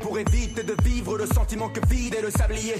pour 0.00 0.18
éviter 0.18 0.62
de 0.62 0.74
vivre 0.84 1.16
le 1.16 1.26
sentiment 1.26 1.68
que 1.68 1.80
vide 1.88 2.14
est 2.14 2.22
le 2.22 2.30
sablier. 2.30 2.74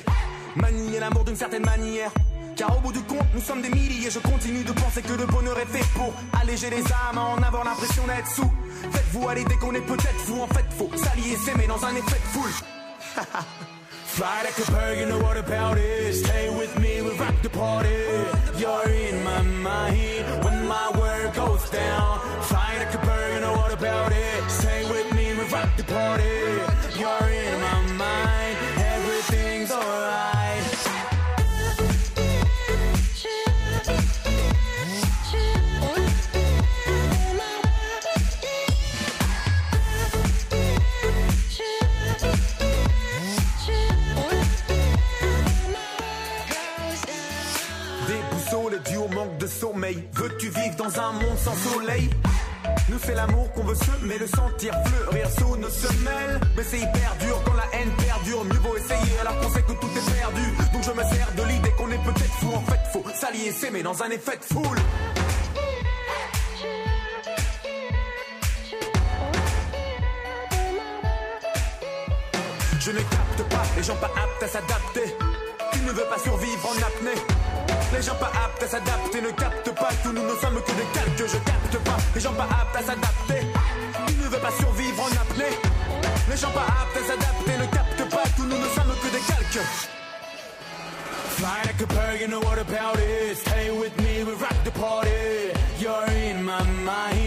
Manier 0.57 1.01
l'amour 1.01 1.25
d'une 1.25 1.37
certaine 1.37 1.65
manière. 1.65 2.11
Car 2.57 2.77
au 2.77 2.81
bout 2.81 2.93
du 2.93 3.01
compte, 3.03 3.27
nous 3.35 3.41
sommes 3.41 3.63
des 3.63 3.71
milliers. 3.71 4.11
Je 4.11 4.19
continue 4.19 4.63
de 4.63 4.73
penser 4.73 5.03
que 5.03 5.13
le 5.13 5.27
bonheur 5.27 5.59
est 5.59 5.67
fait 5.67 5.87
pour 5.95 6.13
alléger 6.41 6.71
les 6.71 6.83
âmes, 7.09 7.19
en 7.19 7.43
avoir 7.43 7.65
l'impression 7.65 8.07
d'être 8.07 8.29
sous. 8.29 8.51
Faites-vous 8.91 9.29
à 9.29 9.35
l'idée 9.35 9.57
qu'on 9.57 9.75
est 9.75 9.87
peut-être 9.87 10.21
fou. 10.27 10.41
En 10.41 10.47
fait, 10.49 10.65
faut 10.77 10.91
s'allier 10.97 11.37
s'aimer 11.37 11.67
dans 11.67 11.83
un 11.85 11.95
effet 11.95 12.19
de 12.19 12.39
foule. 12.39 12.51
Fly 14.17 14.43
like 14.45 14.59
a 14.59 14.71
bird, 14.71 14.99
you 14.99 15.07
know 15.07 15.19
what 15.19 15.37
about 15.37 15.77
it. 15.77 16.15
Stay 16.15 16.49
with 16.49 16.79
me, 16.79 17.03
we 17.03 17.11
rock 17.19 17.35
the 17.43 17.51
party. 17.51 17.89
You're 18.59 18.89
in 18.89 19.25
my 19.25 19.43
mind 19.43 20.45
when 20.45 20.67
my 20.67 20.91
word 20.99 21.35
goes 21.35 21.69
down. 21.71 22.21
Fly 22.43 22.77
like 22.79 22.95
a 22.95 22.99
bird, 23.05 23.35
you 23.35 23.41
know 23.41 23.53
what 23.53 23.73
about 23.73 24.13
it. 24.13 24.51
Stay 24.51 24.85
with 24.89 25.13
me, 25.15 25.16
rock. 25.57 25.69
You're 26.99 27.29
in 27.29 27.61
my 27.61 27.81
mind, 28.05 28.57
everything's 28.79 29.71
alright. 29.71 30.65
Déboussolé 48.07 48.79
dû 48.89 48.97
au 48.97 49.09
manque 49.09 49.39
de 49.39 49.47
sommeil. 49.47 50.05
Veux-tu 50.13 50.49
vivre 50.49 50.77
dans 50.77 51.01
un 51.01 51.13
monde 51.13 51.39
sans 51.39 51.55
soleil? 51.55 52.09
Nous 52.89 52.99
c'est 53.03 53.15
l'amour 53.15 53.51
qu'on 53.53 53.65
veut 53.65 53.75
semer, 53.75 54.19
le 54.19 54.29
sentir 54.29 54.73
fleurir 54.87 55.29
sous 55.31 55.57
nos 55.57 55.69
semelles. 55.69 56.41
Mais 56.57 56.63
c'est 56.63 56.79
hyper 56.79 57.17
dur 57.21 57.43
quand 57.45 57.55
la 57.55 57.67
haine 57.73 57.91
perdure. 57.97 58.45
Mieux 58.45 58.59
vaut 58.59 58.77
essayer 58.77 59.19
alors 59.21 59.39
qu'on 59.41 59.51
sait 59.51 59.63
que 59.63 59.73
tout 59.73 59.91
est 59.97 60.15
perdu. 60.15 60.43
Donc 60.73 60.83
je 60.85 60.93
me 60.93 61.03
sers 61.03 61.33
de 61.37 61.43
l'idée 61.43 61.71
qu'on 61.77 61.91
est 61.91 62.03
peut-être 62.05 62.35
fou. 62.41 62.53
En 62.55 62.63
fait, 62.63 62.81
faut 62.93 63.05
s'allier 63.13 63.51
s'aimer 63.51 63.83
dans 63.83 64.03
un 64.03 64.11
effet 64.11 64.37
de 64.37 64.45
foule. 64.45 64.79
Je 72.79 72.93
ne 72.93 72.99
capte 72.99 73.51
pas 73.51 73.63
les 73.77 73.83
gens 73.83 73.97
pas 73.97 74.07
aptes 74.07 74.43
à 74.45 74.47
s'adapter. 74.47 75.17
Tu 75.73 75.81
ne 75.81 75.91
veux 75.91 76.05
pas 76.05 76.19
survivre 76.21 76.69
en 76.69 76.77
apnée. 76.77 77.66
Les 77.93 78.03
gens 78.03 78.15
pas 78.17 78.33
aptes 78.45 78.63
à 78.63 78.69
s'adapter 78.69 79.21
ne 79.21 79.31
captent 79.31 79.75
pas 79.75 79.91
tout. 80.03 80.13
Nous 80.13 80.23
ne 80.23 80.37
sommes 80.37 80.61
que 80.63 80.73
des 80.73 80.89
calques. 80.95 81.31
Je 81.33 81.39
capte 81.39 81.79
pas 81.85 81.97
les 82.15 82.21
gens 82.21 82.33
pas 82.35 82.45
aptes 82.45 82.77
à 82.77 82.83
s'adapter. 82.83 83.47
Tu 84.07 84.15
ne 84.15 84.29
veux 84.29 84.39
pas 84.39 84.53
survivre 84.53 85.03
en 85.03 85.13
apnée. 85.23 85.57
Les 86.29 86.37
gens 86.37 86.51
pas 86.51 86.67
aptes 86.81 86.97
à 86.97 87.07
s'adapter 87.09 87.53
ne 87.59 87.67
captent 87.67 88.11
pas 88.11 88.29
tout. 88.37 88.45
Nous 88.45 88.59
ne 88.59 88.69
sommes 88.77 88.95
que 89.03 89.09
des 89.09 89.25
calques. 89.31 89.67
Fly 91.37 91.63
like 91.67 91.83
a 91.83 91.87
bird, 91.87 92.21
you 92.21 92.29
know 92.29 92.41
what 92.41 92.59
about 92.59 92.99
it? 92.99 93.37
Stay 93.37 93.71
with 93.71 93.95
me, 93.99 94.25
we 94.25 94.33
rock 94.41 94.57
the 94.65 94.71
party. 94.71 95.53
You're 95.79 96.07
in 96.09 96.43
my 96.43 96.63
mind 96.63 97.26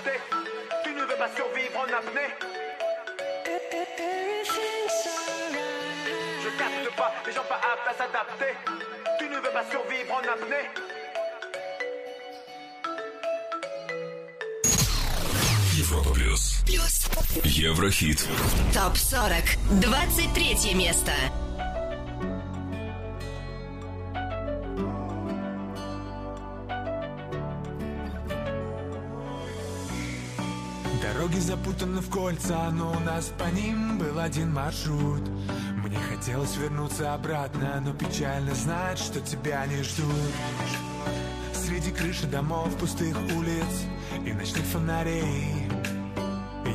s'adapter. 0.00 0.20
Tu 0.84 0.90
ne 0.94 1.00
veux 1.00 1.16
pas 1.16 1.28
survivre 1.36 1.78
en 1.78 1.84
apnée. 1.84 2.30
Je 6.42 6.48
capte 6.58 6.96
pas 6.96 7.12
les 7.26 7.32
gens 7.32 7.44
pas 7.48 7.56
aptes 7.56 7.88
à 7.88 7.94
s'adapter. 7.94 8.54
Tu 9.18 9.28
ne 9.28 9.36
veux 9.36 9.50
pas 9.50 9.64
survivre 9.70 10.14
en 10.14 10.20
apnée. 10.20 10.68
Европа 15.78 16.10
плюс. 16.12 16.62
Плюс. 16.66 17.08
Еврохит. 17.44 18.28
ТОП 18.72 18.96
40. 18.96 19.58
23 19.70 20.74
место. 20.74 21.12
Дороги 31.20 31.38
запутаны 31.38 32.00
в 32.00 32.08
кольца, 32.08 32.70
но 32.70 32.92
у 32.92 33.00
нас 33.00 33.30
по 33.36 33.44
ним 33.54 33.98
был 33.98 34.18
один 34.18 34.54
маршрут. 34.54 35.20
Мне 35.84 35.98
хотелось 35.98 36.56
вернуться 36.56 37.12
обратно, 37.12 37.78
но 37.84 37.92
печально 37.92 38.54
знать, 38.54 38.98
что 38.98 39.20
тебя 39.20 39.66
не 39.66 39.82
ждут. 39.82 40.32
Среди 41.52 41.90
крыши 41.90 42.26
домов, 42.26 42.74
пустых 42.78 43.14
улиц 43.36 43.84
и 44.24 44.32
ночных 44.32 44.64
фонарей. 44.64 45.68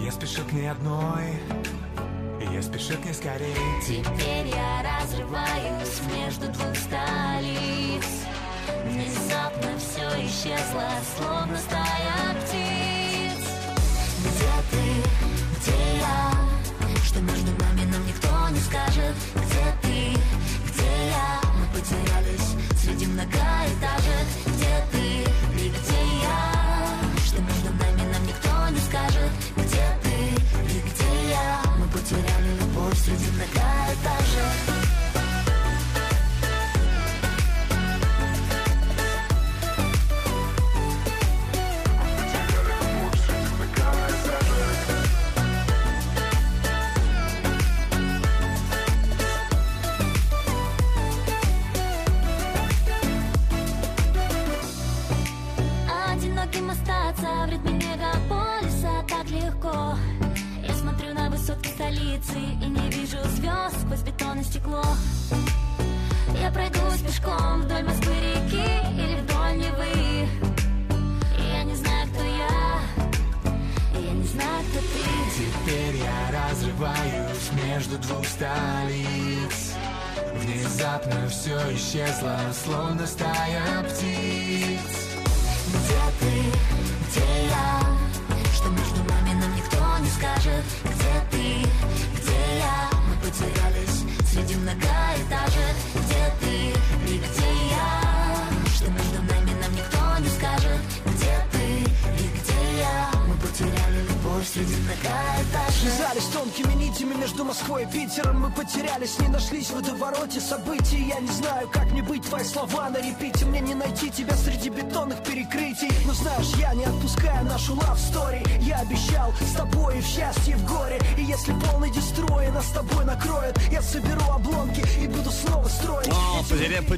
Я 0.03 0.11
спешу 0.11 0.43
к 0.43 0.51
ней 0.51 0.69
одной, 0.69 1.39
я 2.53 2.61
спешу 2.61 3.01
к 3.01 3.05
ней 3.05 3.15
скорей. 3.15 3.55
Теперь 3.81 4.45
я 4.45 5.01
разрываюсь 5.01 6.01
между 6.15 6.45
двух 6.49 6.75
столиц 6.75 8.25
Внезапно 8.85 9.69
все 9.79 10.07
исчезло, 10.23 10.87
словно 11.17 11.57
стая 11.57 12.35
птиц 12.43 12.64
где 15.65 15.97
я? 15.97 16.31
Что 17.03 17.19
между 17.21 17.51
нами 17.59 17.91
нам 17.91 18.05
никто 18.05 18.49
не 18.49 18.59
скажет 18.59 19.15
Где 19.33 19.65
ты? 19.81 20.19
Где 20.69 21.07
я? 21.09 21.41
Мы 21.57 21.65
потерялись 21.73 22.55
среди 22.79 23.07
многоэтажек 23.07 24.27
Где 24.45 24.85
ты? 24.91 25.07
И 25.59 25.69
где 25.69 26.01
я? 26.21 26.53
Что 27.25 27.41
между 27.41 27.73
нами 27.79 28.13
нам 28.13 28.27
никто 28.27 28.69
не 28.69 28.79
скажет 28.79 29.31
Где 29.57 29.85
ты? 30.03 30.71
И 30.71 30.81
где 30.81 31.29
я? 31.31 31.61
Мы 31.79 31.87
потеряли 31.87 32.59
любовь 32.59 32.97
среди 32.99 33.25
многоэтажек 33.31 34.84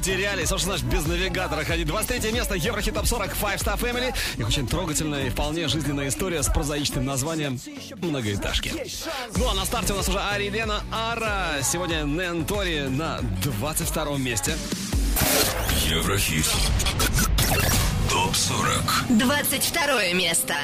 потеряли. 0.08 0.44
Собственно, 0.46 0.76
наш 0.76 0.82
без 0.84 1.06
навигатора 1.06 1.64
ходи. 1.64 1.84
23 1.84 2.32
место, 2.32 2.54
Еврохит 2.54 2.94
Топ 2.94 3.06
40, 3.06 3.32
Five 3.34 3.58
Star 3.58 3.78
Family. 3.78 4.14
Их 4.38 4.48
очень 4.48 4.66
трогательная 4.66 5.26
и 5.26 5.30
вполне 5.30 5.68
жизненная 5.68 6.08
история 6.08 6.42
с 6.42 6.48
прозаичным 6.48 7.04
названием 7.04 7.60
«Многоэтажки». 8.00 8.72
Ну 9.36 9.48
а 9.48 9.54
на 9.54 9.66
старте 9.66 9.92
у 9.92 9.96
нас 9.96 10.08
уже 10.08 10.18
Ари 10.18 10.48
Лена 10.48 10.82
Ара. 10.90 11.62
Сегодня 11.62 12.06
Нэн 12.06 12.46
Тори 12.46 12.88
на 12.88 13.20
22 13.42 14.16
месте. 14.18 14.56
Еврохит. 15.86 16.46
Топ 18.10 18.34
40. 18.34 19.04
22 19.10 20.12
место. 20.14 20.54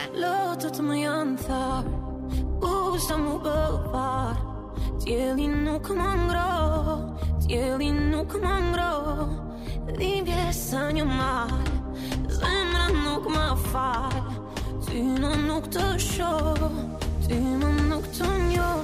Usam 2.95 3.27
u 3.27 3.39
govar, 3.39 4.37
dijelinu 5.05 5.81
kmangro 5.83 7.14
Ili 7.55 7.93
nuk 7.95 8.33
më 8.43 8.55
ngro 8.71 8.95
Di 9.95 10.09
pjesë 10.27 10.81
një 10.97 11.05
mal 11.07 11.53
Zemra 12.27 12.89
nuk 12.97 13.29
më 13.31 13.45
fal 13.69 14.17
Ty 14.83 15.05
në 15.23 15.31
nuk 15.45 15.69
të 15.77 15.85
shoh 16.03 16.67
Ty 17.29 17.39
më 17.39 17.71
nuk 17.93 18.11
të 18.19 18.33
njoh 18.49 18.84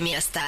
место. 0.00 0.40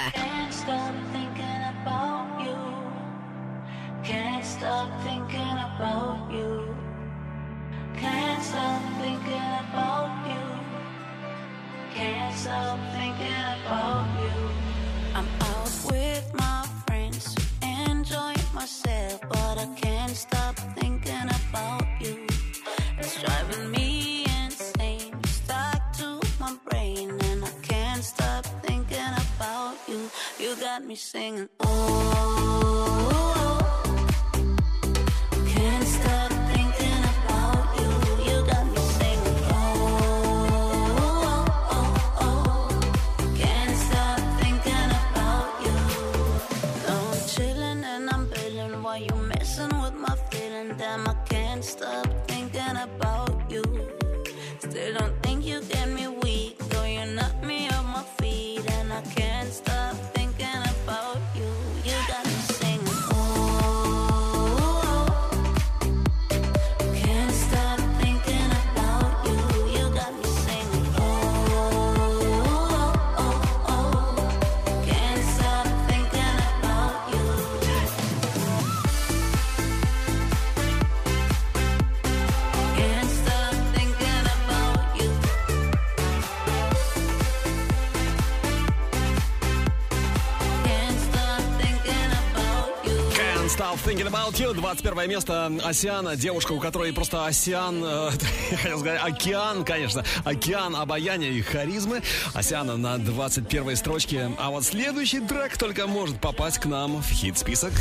Thinking 93.87 94.09
About 94.09 94.33
You. 94.33 94.53
21 94.53 95.09
место 95.09 95.53
Осиана, 95.63 96.17
девушка, 96.17 96.51
у 96.51 96.59
которой 96.59 96.93
просто 96.93 97.25
осиан, 97.25 97.85
э, 97.85 98.11
хотел 98.57 98.81
сказать, 98.81 99.01
океан, 99.01 99.65
конечно, 99.65 100.05
океан 100.25 100.75
обаяния 100.75 101.31
и 101.31 101.41
харизмы. 101.41 102.03
Осиана 102.35 102.77
на 102.77 102.99
21 102.99 103.77
строчке. 103.77 104.33
А 104.39 104.51
вот 104.51 104.65
следующий 104.65 105.21
трек 105.21 105.57
только 105.57 105.87
может 105.87 106.21
попасть 106.21 106.59
к 106.59 106.67
нам 106.67 107.01
в 107.01 107.09
хит-список. 107.09 107.73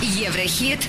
Еврохит 0.00 0.86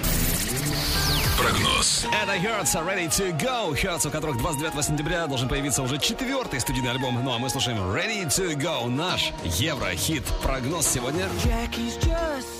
Прогноз. 1.40 2.06
Это 2.22 2.36
Hertz 2.36 2.76
Ready 2.76 3.08
to 3.08 3.36
Go. 3.36 3.74
Hertz, 3.74 4.08
у 4.08 4.12
которых 4.12 4.38
29 4.38 4.86
сентября 4.86 5.26
должен 5.26 5.50
появиться 5.50 5.82
уже 5.82 5.98
четвертый 5.98 6.60
студийный 6.60 6.92
альбом. 6.92 7.20
Ну 7.24 7.34
а 7.34 7.40
мы 7.40 7.50
слушаем 7.50 7.78
Ready 7.78 8.28
to 8.28 8.54
Go, 8.54 8.88
наш 8.90 9.32
Еврохит. 9.44 10.24
Прогноз 10.44 10.86
сегодня. 10.86 11.28
Jackie's 11.44 11.98
just 12.04 12.59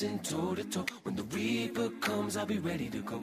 dancing 0.00 0.18
toe 0.20 0.54
to 0.54 0.64
toe. 0.64 0.86
When 1.02 1.14
the 1.14 1.24
reaper 1.24 1.90
comes, 2.00 2.36
I'll 2.36 2.46
be 2.46 2.58
ready 2.58 2.88
to 2.88 3.02
go. 3.02 3.20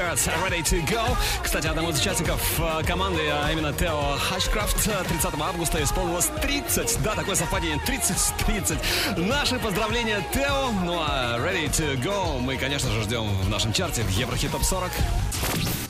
Hertz 0.00 0.26
Ready 0.42 0.62
to 0.62 0.82
Go. 0.88 1.16
Кстати, 1.42 1.66
одному 1.66 1.90
из 1.90 2.00
участников 2.00 2.40
э, 2.58 2.82
команды, 2.84 3.20
а 3.30 3.50
именно 3.52 3.72
Тео 3.72 4.16
Хачкрафт, 4.18 4.88
э, 4.88 5.04
30 5.08 5.34
августа 5.40 5.82
исполнилось 5.82 6.30
30. 6.40 7.02
Да, 7.02 7.14
такое 7.14 7.34
совпадение, 7.34 7.78
30-30. 7.86 9.18
Наши 9.18 9.58
поздравления, 9.58 10.24
Тео. 10.32 10.70
Ну 10.84 10.98
а 11.00 11.38
Ready 11.38 11.68
to 11.70 12.02
Go 12.02 12.40
мы, 12.40 12.56
конечно 12.56 12.90
же, 12.90 13.02
ждем 13.02 13.28
в 13.42 13.48
нашем 13.50 13.72
чарте 13.72 14.02
в 14.02 14.10
Еврохит 14.10 14.50
Топ 14.52 14.64
40. 14.64 14.90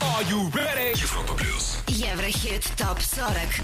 Европа 0.01 1.33
плюс. 1.35 1.77
Еврохит 1.87 2.63
ТОП-40 2.77 3.63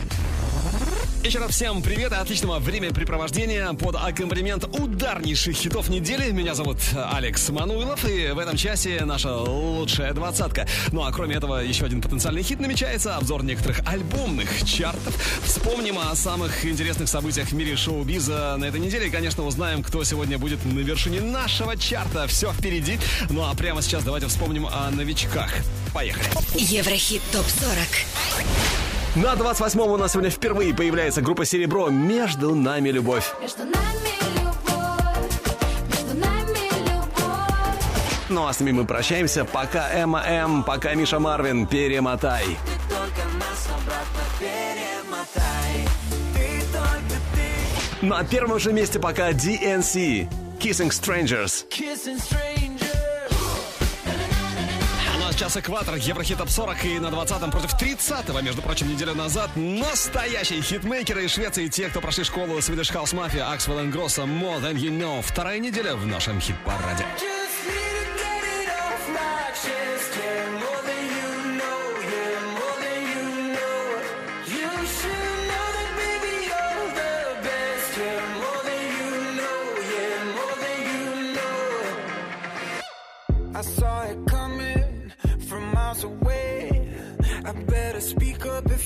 Еще 1.23 1.39
раз 1.39 1.51
всем 1.51 1.81
привет 1.81 2.11
и 2.11 2.15
отличного 2.15 2.59
времяпрепровождения 2.59 3.73
под 3.73 3.95
аккомпанемент 3.95 4.65
ударнейших 4.65 5.55
хитов 5.55 5.89
недели. 5.89 6.31
Меня 6.31 6.53
зовут 6.53 6.77
Алекс 6.95 7.49
Мануилов, 7.49 8.05
и 8.05 8.31
в 8.31 8.38
этом 8.38 8.55
часе 8.55 9.03
наша 9.03 9.35
лучшая 9.35 10.13
двадцатка. 10.13 10.67
Ну 10.91 11.03
а 11.03 11.11
кроме 11.11 11.35
этого, 11.35 11.63
еще 11.63 11.85
один 11.85 12.01
потенциальный 12.01 12.43
хит 12.43 12.59
намечается, 12.59 13.15
обзор 13.15 13.43
некоторых 13.43 13.81
альбомных 13.85 14.63
чартов. 14.63 15.15
Вспомним 15.43 15.97
о 15.97 16.15
самых 16.15 16.65
интересных 16.65 17.09
событиях 17.09 17.47
в 17.47 17.53
мире 17.53 17.75
шоу-биза 17.75 18.55
на 18.57 18.65
этой 18.65 18.79
неделе. 18.79 19.07
И, 19.07 19.09
конечно, 19.09 19.43
узнаем, 19.43 19.81
кто 19.81 20.03
сегодня 20.03 20.38
будет 20.38 20.63
на 20.65 20.79
вершине 20.79 21.21
нашего 21.21 21.75
чарта. 21.75 22.27
Все 22.27 22.51
впереди. 22.51 22.99
Ну 23.29 23.43
а 23.43 23.55
прямо 23.55 23.81
сейчас 23.81 24.03
давайте 24.03 24.27
вспомним 24.27 24.67
о 24.67 24.91
новичках. 24.91 25.51
Поехали. 25.93 26.25
Еврохит 26.55 27.21
ТОП-40 27.31 28.05
На 29.15 29.33
28-м 29.33 29.89
у 29.91 29.97
нас 29.97 30.11
сегодня 30.11 30.29
впервые 30.29 30.73
появляется 30.73 31.21
группа 31.21 31.45
«Серебро» 31.45 31.89
«Между 31.89 32.53
нами 32.55 32.89
любовь». 32.89 33.33
Между 33.41 33.63
нами 33.63 33.73
любовь, 34.35 35.31
между 35.89 36.15
нами 36.17 36.69
любовь. 36.88 37.79
Ну 38.29 38.45
а 38.45 38.53
с 38.53 38.59
ними 38.59 38.71
мы 38.71 38.85
прощаемся. 38.85 39.45
Пока 39.45 39.89
Эмма 39.91 40.23
М, 40.25 40.63
пока 40.63 40.93
Миша 40.93 41.19
Марвин. 41.19 41.65
Перемотай. 41.67 42.45
Ты 42.45 42.93
только 42.93 43.27
нас 43.39 43.67
обратно 43.73 44.23
перемотай. 44.39 45.88
Ты 46.33 46.61
только 46.71 47.21
ты. 47.99 48.05
На 48.05 48.23
первом 48.23 48.59
же 48.59 48.73
месте 48.73 48.99
пока 48.99 49.31
DNC. 49.31 50.27
Kissing 50.59 50.89
Strangers. 50.89 51.65
Kissing 51.69 52.19
strangers. 52.19 52.57
Сейчас 55.38 55.55
экватор, 55.55 55.93
Еврохит 55.93 56.39
Топ 56.39 56.49
40 56.49 56.85
и 56.85 56.99
на 56.99 57.09
20-м 57.09 57.51
против 57.51 57.71
30-го, 57.75 58.41
между 58.41 58.63
прочим, 58.63 58.89
неделю 58.89 59.13
назад 59.13 59.51
настоящие 59.55 60.63
хитмейкеры 60.63 61.25
из 61.25 61.31
Швеции, 61.31 61.67
те, 61.67 61.89
кто 61.89 62.01
прошли 62.01 62.23
школу 62.23 62.57
Swedish 62.57 62.91
House 62.91 63.13
Mafia, 63.13 63.55
Axwell 63.55 63.88
Grossa, 63.91 64.25
More 64.25 64.59
Than 64.59 64.73
You 64.73 64.89
Know. 64.89 65.21
Вторая 65.21 65.59
неделя 65.59 65.93
в 65.93 66.07
нашем 66.07 66.41
хит-параде. 66.41 67.05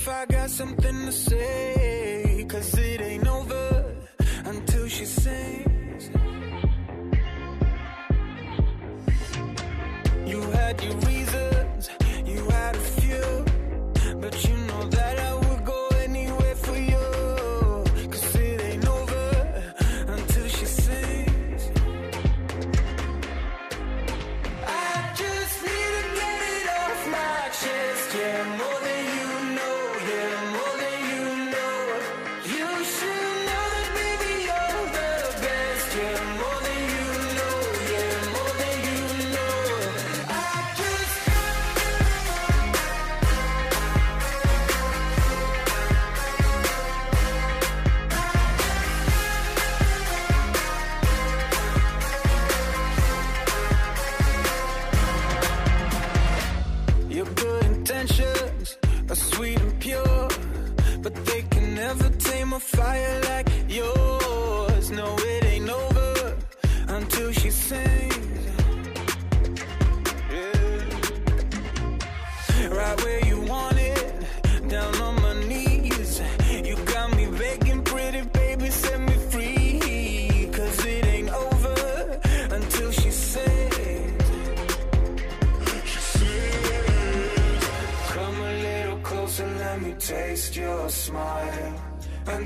If 0.02 0.08
I 0.08 0.31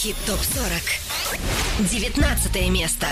Еврохит 0.00 0.16
ТОП-40. 0.24 2.16
19 2.16 2.72
место. 2.72 3.06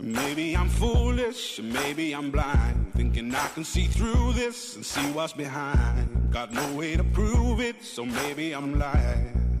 Maybe 0.00 0.56
I'm 0.56 0.68
foolish, 0.68 1.60
maybe 1.62 2.12
I'm 2.12 2.32
blind. 2.32 2.92
Thinking 2.96 3.32
I 3.32 3.46
can 3.54 3.62
see 3.62 3.86
through 3.86 4.32
this 4.32 4.74
and 4.74 4.84
see 4.84 5.08
what's 5.12 5.34
behind. 5.34 6.32
Got 6.32 6.52
no 6.52 6.66
way 6.74 6.96
to 6.96 7.04
prove 7.04 7.60
it, 7.60 7.84
so 7.84 8.04
maybe 8.04 8.54
I'm 8.56 8.76
lying. 8.76 9.60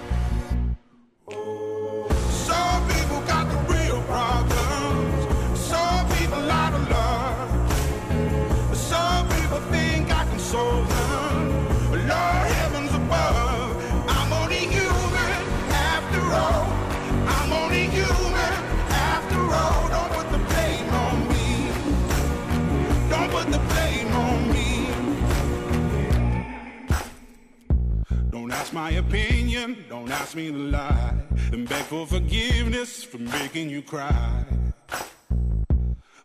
Don't 28.61 28.73
my 28.73 28.91
opinion, 28.91 29.85
don't 29.89 30.11
ask 30.11 30.35
me 30.35 30.51
to 30.51 30.57
lie. 30.57 31.15
And 31.51 31.67
beg 31.67 31.83
for 31.85 32.05
forgiveness 32.05 33.03
for 33.03 33.17
making 33.17 33.71
you 33.71 33.81
cry. 33.81 34.45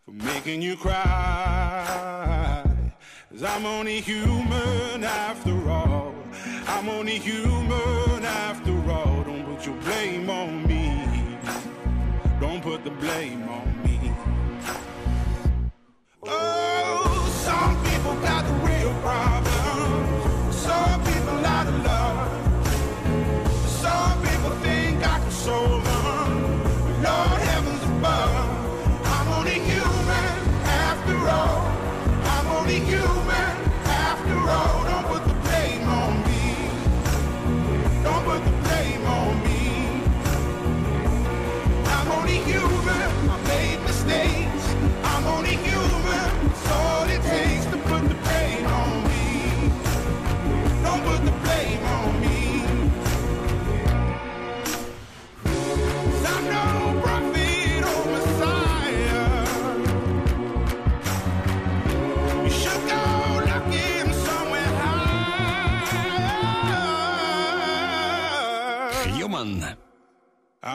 For 0.04 0.12
making 0.12 0.60
you 0.60 0.76
cry. 0.76 2.62
Cause 3.30 3.42
I'm 3.42 3.64
only 3.64 4.02
human 4.02 5.02
after 5.02 5.70
all. 5.70 6.14
I'm 6.66 6.90
only 6.90 7.18
human 7.18 8.15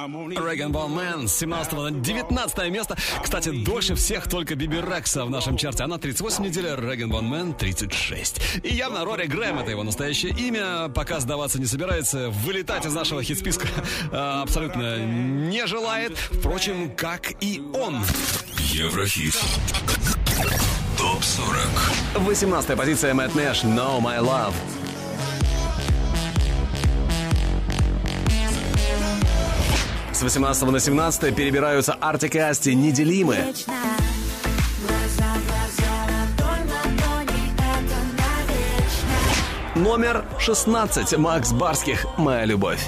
Man 0.08 1.28
с 1.28 1.34
17 1.38 1.74
на 1.74 1.92
19 1.92 2.72
место. 2.72 2.98
Кстати, 3.22 3.50
дольше 3.50 3.96
всех 3.96 4.28
только 4.28 4.56
Биби 4.56 4.78
Рекса 4.82 5.26
в 5.26 5.30
нашем 5.30 5.58
чарте. 5.58 5.84
Она 5.84 5.98
38 5.98 6.44
недель, 6.44 6.66
Regan 6.66 7.10
Bone 7.10 7.30
Man 7.30 7.58
36. 7.58 8.42
И 8.64 8.74
явно 8.74 9.06
Рори 9.06 9.28
Грэм, 9.28 9.60
это 9.60 9.72
его 9.72 9.84
настоящее 9.84 10.34
имя, 10.34 10.90
пока 10.90 11.20
сдаваться 11.20 11.60
не 11.60 11.66
собирается, 11.66 12.30
вылетать 12.30 12.86
из 12.86 12.94
нашего 12.94 13.24
хит-списка 13.24 13.68
э, 14.12 14.16
абсолютно 14.16 14.98
не 15.00 15.66
желает. 15.68 16.18
Впрочем, 16.18 16.92
как 16.96 17.32
и 17.42 17.62
он. 17.74 18.00
Еврохит. 18.58 19.36
Топ 20.98 21.24
40. 21.24 21.58
18 22.16 22.78
позиция 22.78 23.14
Мэтт 23.14 23.36
Нэш 23.36 23.64
«No 23.64 24.00
My 24.00 24.20
Love». 24.20 24.81
С 30.22 30.24
18 30.24 30.70
на 30.70 30.80
17 30.80 31.36
перебираются 31.36 31.94
Артик 31.94 32.36
и 32.36 32.38
Асти 32.38 32.76
«Неделимы». 32.76 33.56
Номер 39.74 40.24
16 40.38 41.18
Макс 41.18 41.52
Барских 41.52 42.06
«Моя 42.20 42.46
любовь». 42.46 42.88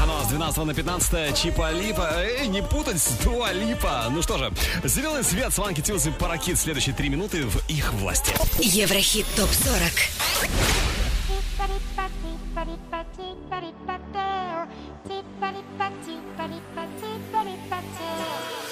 Оно 0.00 0.22
с 0.22 0.28
12 0.28 0.64
на 0.64 0.74
15 0.74 1.36
Чипа 1.36 1.72
Липа. 1.72 2.08
Эй, 2.18 2.46
не 2.46 2.62
путать 2.62 3.02
с 3.02 3.08
Дуа 3.24 3.50
Липа. 3.50 4.04
Ну 4.10 4.22
что 4.22 4.38
же, 4.38 4.52
зеленый 4.84 5.24
свет, 5.24 5.52
Сванки 5.52 5.80
Тилс 5.80 6.06
и 6.06 6.12
Паракит. 6.12 6.56
Следующие 6.56 6.94
три 6.94 7.08
минуты 7.08 7.46
в 7.46 7.68
их 7.68 7.92
власти. 7.94 8.32
Еврохит 8.60 9.26
ТОП-40. 9.34 10.81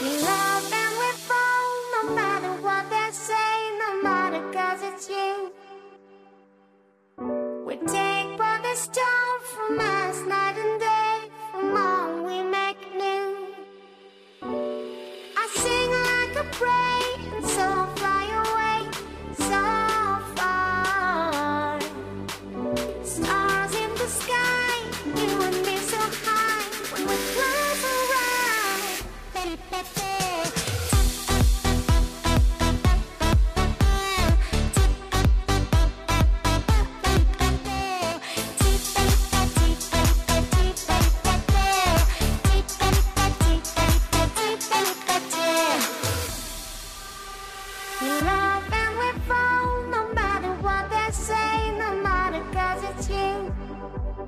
We 0.00 0.08
love 0.22 0.70
them 0.70 0.92
with 1.04 1.30
all, 1.30 1.70
no 1.96 2.14
matter 2.14 2.52
what 2.62 2.88
they 2.88 3.10
say, 3.12 3.52
no 3.78 4.02
matter 4.02 4.42
it's 4.82 5.10
you. 5.10 5.52
We 7.66 7.76
take 7.76 8.38
what 8.38 8.62
they 8.62 8.74
stole 8.74 9.40
from 9.54 9.78
us 9.78 10.16
night 10.26 10.56
and 10.56 10.80
day, 10.80 11.28
from 11.52 11.76
all 11.76 12.19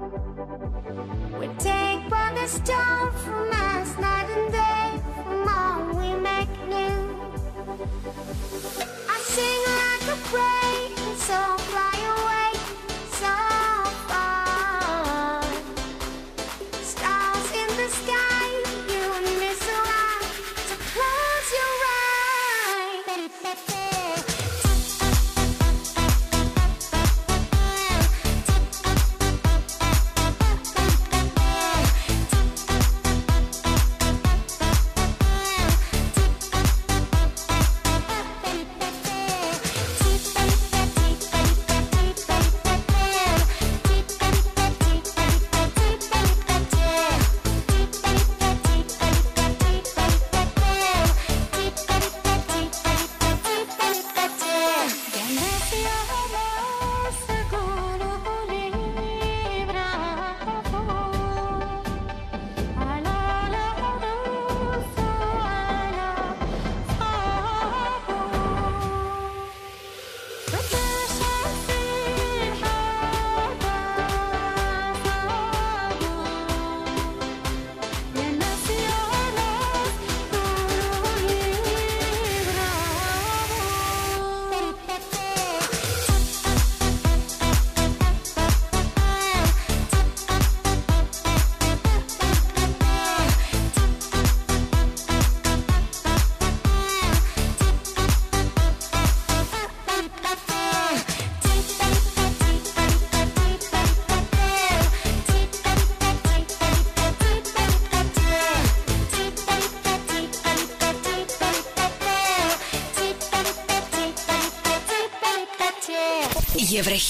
We 0.03 1.46
take 1.59 2.11
what 2.11 2.34
they 2.34 2.46
stole 2.48 3.11
from 3.22 3.50
us 3.53 3.96
night 3.98 4.28
and 4.36 4.53
day, 4.53 5.00
from 5.22 5.46
all 5.48 5.94
we 5.96 6.12
make 6.20 6.50
new. 6.68 6.98
I 9.09 9.16
sing 9.34 9.61
like 9.70 10.05
a 10.12 10.16
prayer, 10.26 10.61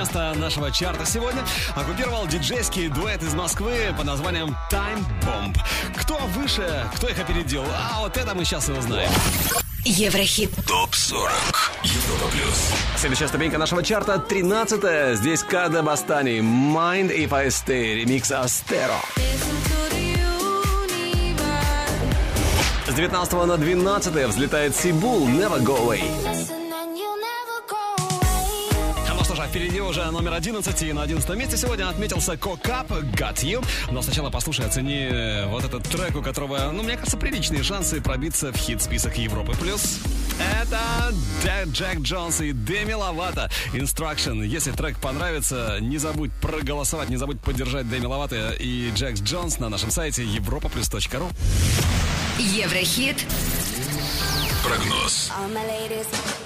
Место 0.00 0.32
нашего 0.36 0.70
чарта 0.70 1.04
сегодня 1.04 1.44
оккупировал 1.76 2.26
диджейский 2.26 2.88
дуэт 2.88 3.22
из 3.22 3.34
Москвы 3.34 3.94
под 3.94 4.06
названием 4.06 4.56
Time 4.72 5.04
Bomb. 5.20 5.54
Кто 5.94 6.16
выше, 6.34 6.88
кто 6.96 7.06
их 7.06 7.18
опередил? 7.18 7.64
А 7.70 8.00
вот 8.00 8.16
это 8.16 8.34
мы 8.34 8.46
сейчас 8.46 8.70
и 8.70 8.72
узнаем. 8.72 9.10
Еврохит. 9.84 10.52
ТОП 10.66 10.94
40. 10.94 11.30
Европа 11.82 12.30
плюс. 12.32 12.70
Следующая 12.96 13.28
ступенька 13.28 13.58
нашего 13.58 13.82
чарта 13.82 14.18
13 14.18 15.18
Здесь 15.18 15.42
Када 15.42 15.82
Бастани. 15.82 16.38
Mind 16.38 17.14
If 17.14 17.34
I 17.34 17.48
Stay. 17.48 17.96
Ремикс 17.96 18.32
Астеро. 18.32 18.96
С 22.88 22.94
19 22.94 23.32
на 23.34 23.56
12 23.58 24.28
взлетает 24.28 24.74
Сибул. 24.74 25.28
Never 25.28 25.62
Go 25.62 25.78
Away. 25.86 26.39
Номер 30.20 30.34
11, 30.34 30.82
и 30.82 30.92
на 30.92 31.02
11 31.02 31.30
месте 31.30 31.56
сегодня 31.56 31.88
отметился 31.88 32.36
Кокап 32.36 32.90
Got 32.90 33.36
You. 33.36 33.64
Но 33.90 34.02
сначала 34.02 34.28
послушай, 34.28 34.66
оцени 34.66 35.08
э, 35.10 35.46
вот 35.46 35.64
этот 35.64 35.84
трек, 35.84 36.14
у 36.14 36.20
которого, 36.20 36.70
ну, 36.72 36.82
мне 36.82 36.96
кажется, 36.96 37.16
приличные 37.16 37.62
шансы 37.62 38.02
пробиться 38.02 38.52
в 38.52 38.56
хит-список 38.56 39.16
Европы+. 39.16 39.54
плюс. 39.54 40.00
Это 40.60 40.78
Дэ- 41.42 41.72
Джек 41.72 42.00
Джонс 42.00 42.42
и 42.42 42.52
Деми 42.52 42.92
Ловато. 42.92 43.50
Instruction. 43.72 44.44
Если 44.44 44.72
трек 44.72 44.98
понравится, 44.98 45.78
не 45.80 45.96
забудь 45.96 46.32
проголосовать, 46.42 47.08
не 47.08 47.16
забудь 47.16 47.40
поддержать 47.40 47.88
Деми 47.88 48.04
Ловато 48.04 48.50
и 48.60 48.90
Джек 48.94 49.14
Джонс 49.20 49.58
на 49.58 49.70
нашем 49.70 49.90
сайте 49.90 50.22
europaplus.ru. 50.22 51.32
Еврохит. 52.38 53.24
Прогноз. 54.62 55.30
All 55.30 55.48
my 55.50 55.66
ladies. 55.66 56.39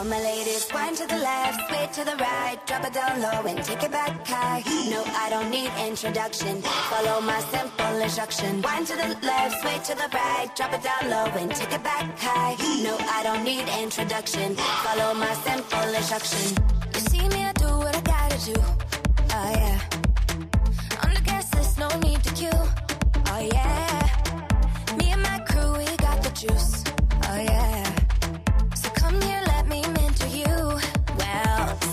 All 0.00 0.06
my 0.06 0.18
ladies, 0.18 0.66
wind 0.72 0.96
to 0.96 1.06
the 1.06 1.18
left, 1.18 1.68
sway 1.68 1.86
to 1.92 2.04
the 2.10 2.16
right, 2.16 2.56
drop 2.66 2.86
it 2.86 2.94
down 2.94 3.20
low 3.20 3.42
and 3.44 3.62
take 3.62 3.82
it 3.82 3.92
back 3.92 4.26
high. 4.26 4.62
No, 4.88 5.04
I 5.04 5.28
don't 5.28 5.50
need 5.50 5.70
introduction. 5.86 6.62
Follow 6.62 7.20
my 7.20 7.38
simple 7.52 7.96
instruction. 8.00 8.62
Wind 8.62 8.86
to 8.86 8.96
the 8.96 9.08
left, 9.20 9.60
sway 9.60 9.78
to 9.88 9.94
the 9.94 10.08
right, 10.14 10.48
drop 10.56 10.72
it 10.72 10.82
down 10.82 11.10
low 11.10 11.26
and 11.38 11.54
take 11.54 11.74
it 11.74 11.82
back 11.82 12.18
high. 12.18 12.56
No, 12.82 12.96
I 12.98 13.22
don't 13.22 13.44
need 13.44 13.68
introduction. 13.78 14.56
Follow 14.56 15.12
my 15.12 15.34
simple 15.44 15.94
instruction. 15.94 16.56
You 16.94 17.00
see 17.00 17.28
me, 17.28 17.44
I 17.44 17.52
do 17.52 17.66
what 17.66 17.94
I 17.94 18.00
gotta 18.00 18.38
do. 18.54 18.58
Oh 19.36 19.50
yeah. 19.60 19.80
On 21.04 21.12
the 21.12 21.20
gas 21.20 21.54
list, 21.54 21.78
no 21.78 21.88
need 21.98 22.24
to 22.24 22.32
queue. 22.32 22.62
Oh 23.26 23.48
yeah. 23.52 24.96
Me 24.96 25.10
and 25.10 25.22
my 25.22 25.40
crew, 25.40 25.76
we 25.76 25.84
got 25.98 26.22
the 26.22 26.30
juice. 26.30 26.69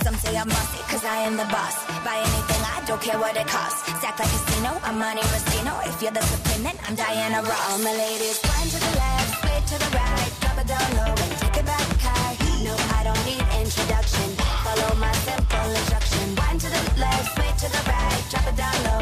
Some 0.08 0.16
say 0.24 0.38
I'm 0.38 0.47
bossy, 0.47 0.82
cause 0.88 1.03
I 1.03 1.18
am 1.28 1.36
the 1.36 1.47
boss. 1.51 1.76
Buy 2.08 2.16
anything, 2.16 2.62
I 2.76 2.80
don't 2.88 3.01
care 3.01 3.20
what 3.20 3.36
it 3.36 3.47
costs. 3.47 3.84
Stack 3.99 4.16
like 4.20 4.32
casino, 4.32 4.72
I'm 4.88 4.97
Monte 4.99 5.24
Rustino. 5.34 5.74
If 5.89 6.01
you're 6.01 6.16
the 6.20 6.24
supreme, 6.32 6.64
then 6.64 6.78
I'm 6.88 6.95
Diana 6.95 7.39
Ross. 7.43 7.64
All 7.68 7.80
my 7.88 7.91
ladies, 7.91 8.39
wind 8.47 8.72
to 8.72 8.80
the 8.88 8.93
left, 9.03 9.32
sway 9.41 9.60
to 9.72 9.76
the 9.84 9.89
right, 9.99 10.32
drop 10.39 10.58
it 10.64 10.68
down 10.72 10.89
low 10.99 11.12
and 11.12 11.34
take 11.41 11.58
it 11.60 11.66
back 11.72 11.88
high. 12.08 12.36
No, 12.64 12.74
I 12.97 13.01
don't 13.08 13.24
need 13.28 13.43
introduction. 13.60 14.28
Follow 14.64 14.91
my 14.95 15.14
simple 15.28 15.70
instruction. 15.76 16.26
Wind 16.39 16.60
to 16.64 16.70
the 16.76 16.84
left, 17.03 17.28
sway 17.36 17.51
to 17.64 17.68
the 17.76 17.84
right, 17.91 18.24
drop 18.32 18.47
it 18.47 18.55
down 18.64 18.78
low 18.88 18.97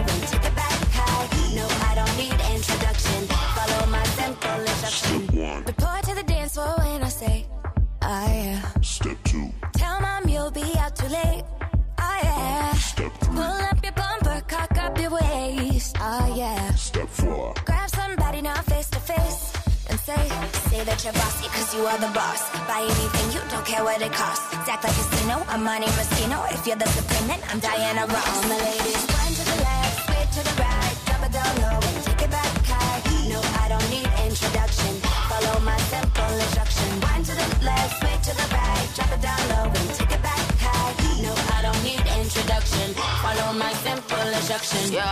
say 20.99 21.11
that 21.11 21.41
you're 21.41 21.51
cause 21.51 21.75
you 21.75 21.85
are 21.85 21.97
the 21.97 22.11
boss. 22.13 22.41
Buy 22.67 22.81
anything, 22.83 23.27
you 23.33 23.41
don't 23.49 23.65
care 23.65 23.83
what 23.83 24.01
it 24.01 24.11
costs. 24.11 24.45
Act 24.53 24.83
like 24.83 24.83
a 24.83 24.87
casino, 24.87 25.43
I'm 25.47 25.63
Monte 25.63 25.87
Rustino. 25.97 26.39
If 26.53 26.67
you're 26.67 26.75
the 26.75 26.87
supreme, 26.87 27.27
then 27.27 27.41
I'm 27.49 27.59
Diana 27.59 28.05
Ross. 28.07 28.27
All 28.27 28.49
my 28.49 28.57
ladies, 28.57 29.03
wind 29.11 29.35
to 29.35 29.43
the 29.45 29.57
left, 29.63 30.05
sway 30.05 30.23
to 30.35 30.41
the 30.47 30.55
right, 30.61 30.95
drop 31.05 31.23
it 31.25 31.31
down 31.31 31.53
low 31.63 31.79
and 31.79 32.03
take 32.05 32.21
it 32.21 32.31
back 32.31 32.51
high. 32.65 32.99
No, 33.29 33.39
I 33.63 33.65
don't 33.69 33.87
need 33.89 34.09
introduction. 34.27 34.93
Follow 35.31 35.59
my 35.61 35.77
simple 35.91 36.33
instruction. 36.45 36.87
Wind 37.03 37.25
to 37.25 37.33
the 37.35 37.47
left, 37.65 37.93
sway 37.99 38.15
to 38.27 38.31
the 38.39 38.47
right, 38.55 38.87
drop 38.95 39.11
it 39.15 39.21
down 39.21 39.41
low 39.51 39.67
and 39.69 39.89
take 39.97 40.11
it 40.11 40.21
back 40.23 40.43
high. 40.63 40.93
No, 41.21 41.33
I 41.55 41.59
don't 41.65 41.81
need 41.83 42.03
introduction. 42.21 42.87
Follow 43.23 43.53
my 43.53 43.73
simple 43.83 44.27
instruction. 44.37 44.83
Yo, 44.93 45.11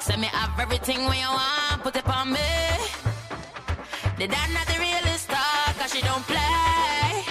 send 0.00 0.20
me 0.20 0.28
have 0.32 0.58
everything 0.58 1.04
when 1.06 1.18
you 1.18 1.30
want, 1.30 1.82
put 1.82 1.96
it 1.96 2.06
on 2.08 2.32
me. 2.32 3.03
The 4.24 4.32
dad 4.32 4.56
not 4.56 4.64
the 4.64 4.80
realest 4.80 5.28
star, 5.28 5.68
cause 5.76 5.92
she 5.92 6.00
don't 6.00 6.24
play. 6.24 7.28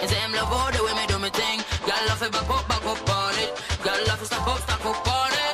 And 0.00 0.08
say 0.08 0.16
him 0.16 0.32
love 0.32 0.48
all 0.48 0.72
the 0.72 0.80
way 0.80 0.96
me 0.96 1.04
do 1.04 1.20
me 1.20 1.28
thing. 1.28 1.60
Y'all 1.84 2.00
love 2.08 2.24
it, 2.24 2.32
back 2.32 2.48
up, 2.48 2.64
back 2.72 2.80
up 2.88 3.04
on 3.04 3.36
it. 3.36 3.52
Y'all 3.84 4.00
love 4.08 4.16
it, 4.16 4.32
stop 4.32 4.48
up, 4.48 4.56
stop 4.64 4.80
up 4.80 4.96
on 5.12 5.28
it. 5.28 5.52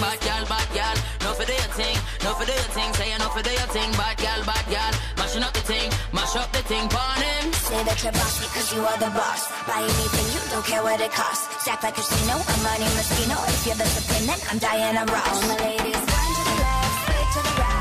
Bad 0.00 0.16
gal, 0.24 0.42
bad 0.48 0.68
gal, 0.72 0.96
no 1.28 1.36
for 1.36 1.44
do 1.44 1.52
your 1.52 1.72
thing, 1.76 1.92
no 2.24 2.32
for 2.40 2.48
do 2.48 2.56
your 2.56 2.72
thing. 2.72 2.88
Say 2.96 3.12
you 3.12 3.20
no 3.20 3.28
for 3.36 3.44
do 3.44 3.52
your 3.52 3.68
thing, 3.68 3.92
bad 4.00 4.16
gal, 4.16 4.40
bad 4.48 4.64
gal. 4.72 4.92
Mashing 5.20 5.44
up 5.44 5.52
the 5.52 5.60
thing, 5.60 5.92
mash 6.16 6.36
up 6.40 6.48
the 6.56 6.64
thing, 6.72 6.88
burn 6.88 7.20
him. 7.20 7.52
Say 7.68 7.84
that 7.84 8.00
you're 8.00 8.16
bossy 8.16 8.48
cause 8.48 8.72
you 8.72 8.80
are 8.80 8.96
the 8.96 9.12
boss. 9.12 9.52
Buy 9.68 9.84
anything, 9.84 10.26
you 10.32 10.40
don't 10.48 10.64
care 10.64 10.80
what 10.80 11.04
it 11.04 11.12
costs. 11.12 11.52
Stack 11.60 11.84
like 11.84 12.00
casino, 12.00 12.40
I'm 12.40 12.60
Monte 12.64 12.88
Rustino. 12.96 13.36
If 13.52 13.60
you're 13.68 13.76
the 13.76 13.84
supreme, 13.92 14.24
then 14.24 14.40
I'm 14.48 14.56
Diana 14.56 15.04
Ross. 15.04 15.36
All 15.36 15.52
my 15.52 15.56
ladies, 15.68 16.00
wind 16.00 16.32
to 16.32 16.42
the 16.48 16.56
left, 16.64 16.96
sway 17.12 17.24
to 17.28 17.40
the 17.44 17.54
right, 17.60 17.73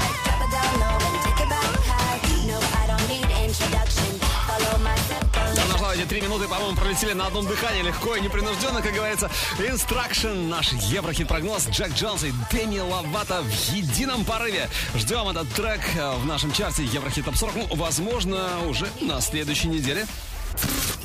нашло 5.94 6.02
эти 6.02 6.08
три 6.08 6.22
минуты, 6.22 6.48
по-моему, 6.48 6.76
пролетели 6.76 7.14
на 7.14 7.28
одном 7.28 7.46
дыхании 7.48 7.82
легко 7.82 8.16
и 8.16 8.22
непринужденно, 8.22 8.82
как 8.82 8.94
говорится. 8.94 9.30
Instruction, 9.58 10.48
наш 10.48 10.72
еврохит-прогноз, 10.74 11.68
Джек 11.70 11.94
Джонс 11.94 12.24
и 12.24 12.34
Деми 12.52 12.80
Ловато 12.80 13.42
в 13.42 13.74
едином 13.74 14.26
порыве. 14.26 14.70
Ждем 14.96 15.30
этот 15.30 15.50
трек 15.54 15.82
э, 15.96 16.16
в 16.18 16.26
нашем 16.26 16.52
чарте 16.52 16.84
Еврохит 16.84 17.26
Топ 17.26 17.36
40. 17.36 17.56
Ну, 17.56 17.76
возможно, 17.76 18.60
уже 18.68 18.88
на 19.02 19.22
следующей 19.22 19.68
неделе. 19.68 20.06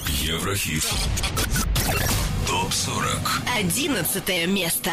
Еврохит. 0.06 0.84
ТОП 2.46 2.72
40. 2.72 3.42
Одиннадцатое 3.58 4.46
место. 4.46 4.92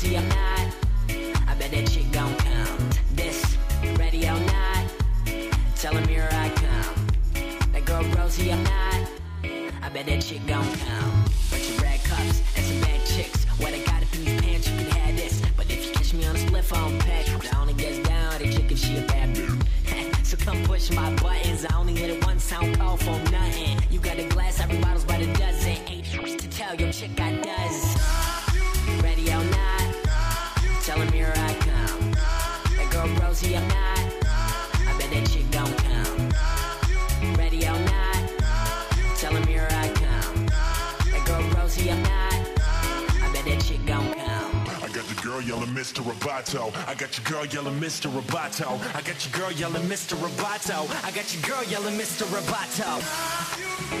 Rosie, 0.00 0.16
I'm 0.16 0.28
not. 0.28 0.74
I 1.48 1.54
bet 1.58 1.72
that 1.72 1.90
chick 1.90 2.12
gon' 2.12 2.32
come. 2.36 2.90
This 3.14 3.56
ready 3.98 4.28
or 4.28 4.38
not. 4.38 4.84
Tell 5.74 5.92
him 5.92 6.06
here 6.06 6.28
I 6.30 6.50
come. 6.50 7.72
That 7.72 7.84
girl 7.84 8.04
Rosie, 8.16 8.52
I'm 8.52 8.62
not. 8.62 9.08
I 9.82 9.88
bet 9.88 10.06
that 10.06 10.22
chick 10.22 10.46
gon' 10.46 10.62
come. 10.62 11.24
Bunch 11.50 11.68
of 11.70 11.82
red 11.82 11.98
cups 12.04 12.42
and 12.54 12.64
some 12.64 12.80
bad 12.80 13.04
chicks. 13.06 13.44
What 13.58 13.74
I 13.74 13.80
got 13.80 14.02
in 14.02 14.24
these 14.24 14.40
pants, 14.40 14.70
you 14.70 14.76
can 14.76 14.86
have 14.86 15.16
this. 15.16 15.42
But 15.56 15.68
if 15.68 15.86
you 15.86 15.92
catch 15.92 16.14
me 16.14 16.24
on 16.26 16.36
a 16.36 16.38
spliff, 16.38 16.72
I 16.72 16.78
don't. 16.78 17.54
I 17.54 17.60
only 17.60 17.74
gets 17.74 17.98
down 18.08 18.38
the 18.38 18.52
chick 18.52 18.70
if 18.70 18.78
she 18.78 18.98
a 18.98 19.02
bad 19.02 19.34
bitch. 19.34 20.24
so 20.24 20.36
come 20.36 20.62
push 20.62 20.92
my 20.92 21.12
buttons. 21.16 21.66
I 21.68 21.76
only 21.76 21.96
hit 21.96 22.10
it 22.10 22.24
once, 22.24 22.52
I 22.52 22.60
don't 22.62 22.76
call 22.76 22.98
for 22.98 23.18
nothing. 23.32 23.76
You 23.90 23.98
got 23.98 24.16
a 24.16 24.28
glass, 24.28 24.60
every 24.60 24.78
bottle's 24.78 25.04
by 25.04 25.18
the 25.18 25.32
dozen. 25.34 25.76
Ain't 25.88 26.04
to 26.38 26.48
tell 26.50 26.76
your 26.76 26.92
chick 26.92 27.18
I 27.18 27.32
does. 27.40 27.87
Mr. 45.78 46.02
Roboto. 46.02 46.74
I 46.88 46.94
got 46.96 47.16
your 47.16 47.24
girl 47.24 47.46
yelling 47.46 47.78
Mr. 47.78 48.10
Roboto. 48.10 48.80
I 48.96 49.00
got 49.02 49.24
your 49.24 49.40
girl 49.40 49.52
yelling 49.52 49.84
Mr. 49.84 50.16
Roboto. 50.16 50.90
I 51.04 51.12
got 51.12 51.32
your 51.32 51.42
girl 51.42 51.62
yelling 51.70 51.96
Mr. 51.96 52.26
Roboto. 52.26 52.98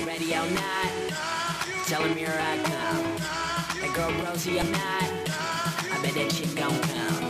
Ready 0.04 0.34
or 0.34 0.50
not? 0.50 1.86
Tell 1.86 2.02
him 2.02 2.16
here 2.16 2.34
I 2.36 2.56
come. 2.64 3.80
That 3.80 3.92
girl 3.94 4.12
Rosie, 4.24 4.58
I'm 4.58 4.72
not. 4.72 4.80
I 4.82 6.00
bet 6.02 6.14
that 6.14 6.30
chick 6.32 6.52
gon' 6.56 6.80
come. 6.80 7.27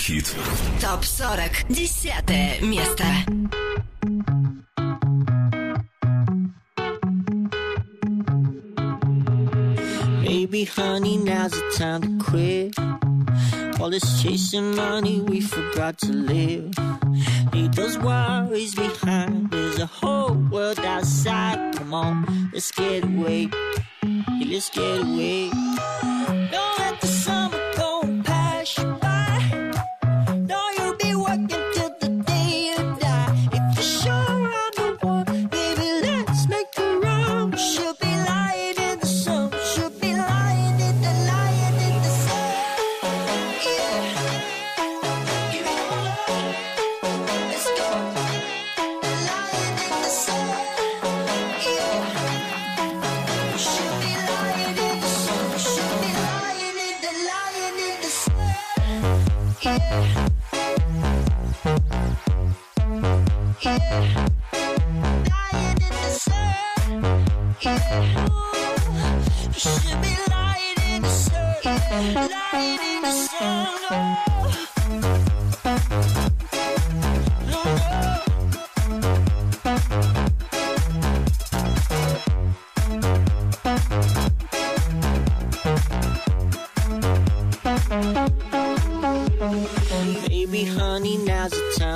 Еврохит. 0.00 0.34
ТОП 0.80 1.04
40. 1.04 1.68
Десятое 1.68 2.58
место. 2.60 3.04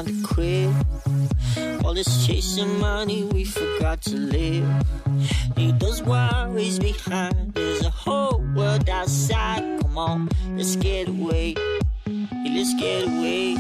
Time 0.05 0.23
to 0.23 0.27
quit. 0.27 1.85
All 1.85 1.95
this 1.95 2.27
chasing 2.27 2.79
money, 2.81 3.25
we 3.25 3.45
forgot 3.45 4.01
to 4.03 4.17
live. 4.17 4.69
Leave 5.57 5.79
those 5.79 6.03
worries 6.03 6.79
behind. 6.79 7.55
There's 7.55 7.85
a 7.85 7.91
whole 7.91 8.45
world 8.55 8.89
outside. 8.89 9.81
Come 9.83 9.99
on, 9.99 10.29
let's 10.57 10.77
get 10.77 11.09
away. 11.09 11.55
Yeah, 12.07 12.55
let's 12.55 12.75
get 12.75 13.07
away. 13.07 13.57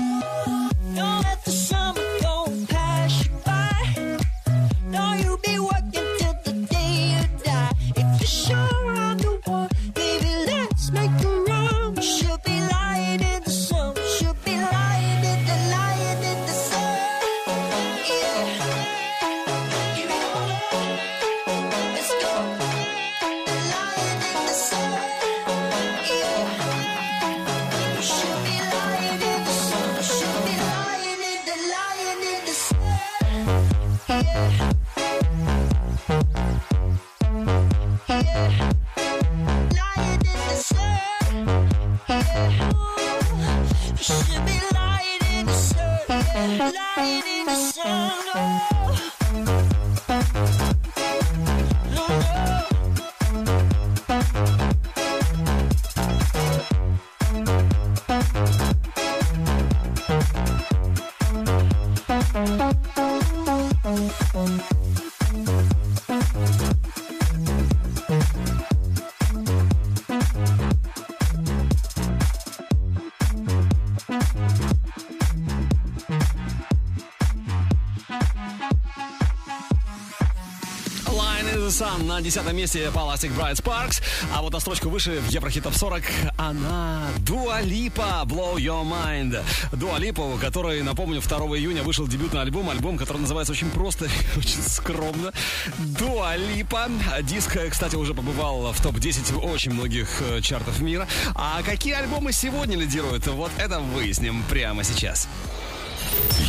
Десятом 82.25 82.57
месте 82.57 82.91
Plastic 82.93 83.37
Bright 83.37 83.63
Sparks. 83.63 84.03
А 84.35 84.43
вот 84.43 84.53
на 84.53 84.61
строчку 84.61 84.89
выше 84.89 85.21
в 85.21 85.29
Еврохит 85.29 85.65
Топ 85.65 85.75
40 85.75 86.03
она 86.39 87.09
Дуа 87.19 87.61
Липа 87.61 88.25
Blow 88.25 88.57
Your 88.57 88.83
Mind. 88.83 89.41
Дуа 89.73 89.99
Липа, 89.99 90.23
у 90.23 90.39
которой, 90.39 90.83
напомню, 90.83 91.21
2 91.21 91.39
июня 91.59 91.83
вышел 91.83 92.09
дебютный 92.09 92.41
альбом. 92.41 92.71
Альбом, 92.71 92.97
который 92.97 93.19
называется 93.19 93.53
очень 93.53 93.71
просто 93.71 94.07
и 94.07 94.09
очень 94.39 94.63
скромно. 94.63 95.33
Дуа 95.79 96.37
Липа. 96.37 96.89
Диск, 97.23 97.59
кстати, 97.71 97.97
уже 97.97 98.15
побывал 98.15 98.73
в 98.73 98.81
топ-10 98.81 99.39
очень 99.45 99.73
многих 99.73 100.23
э, 100.23 100.41
чартов 100.41 100.81
мира. 100.81 101.07
А 101.35 101.63
какие 101.63 101.95
альбомы 101.95 102.33
сегодня 102.33 102.77
лидируют? 102.79 103.27
Вот 103.27 103.53
это 103.59 103.81
выясним 103.81 104.43
прямо 104.49 104.83
сейчас. 104.83 105.29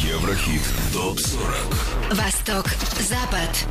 Еврохит. 0.04 0.62
Топ 0.94 1.20
40. 1.20 2.14
Восток, 2.14 2.66
Запад. 3.00 3.68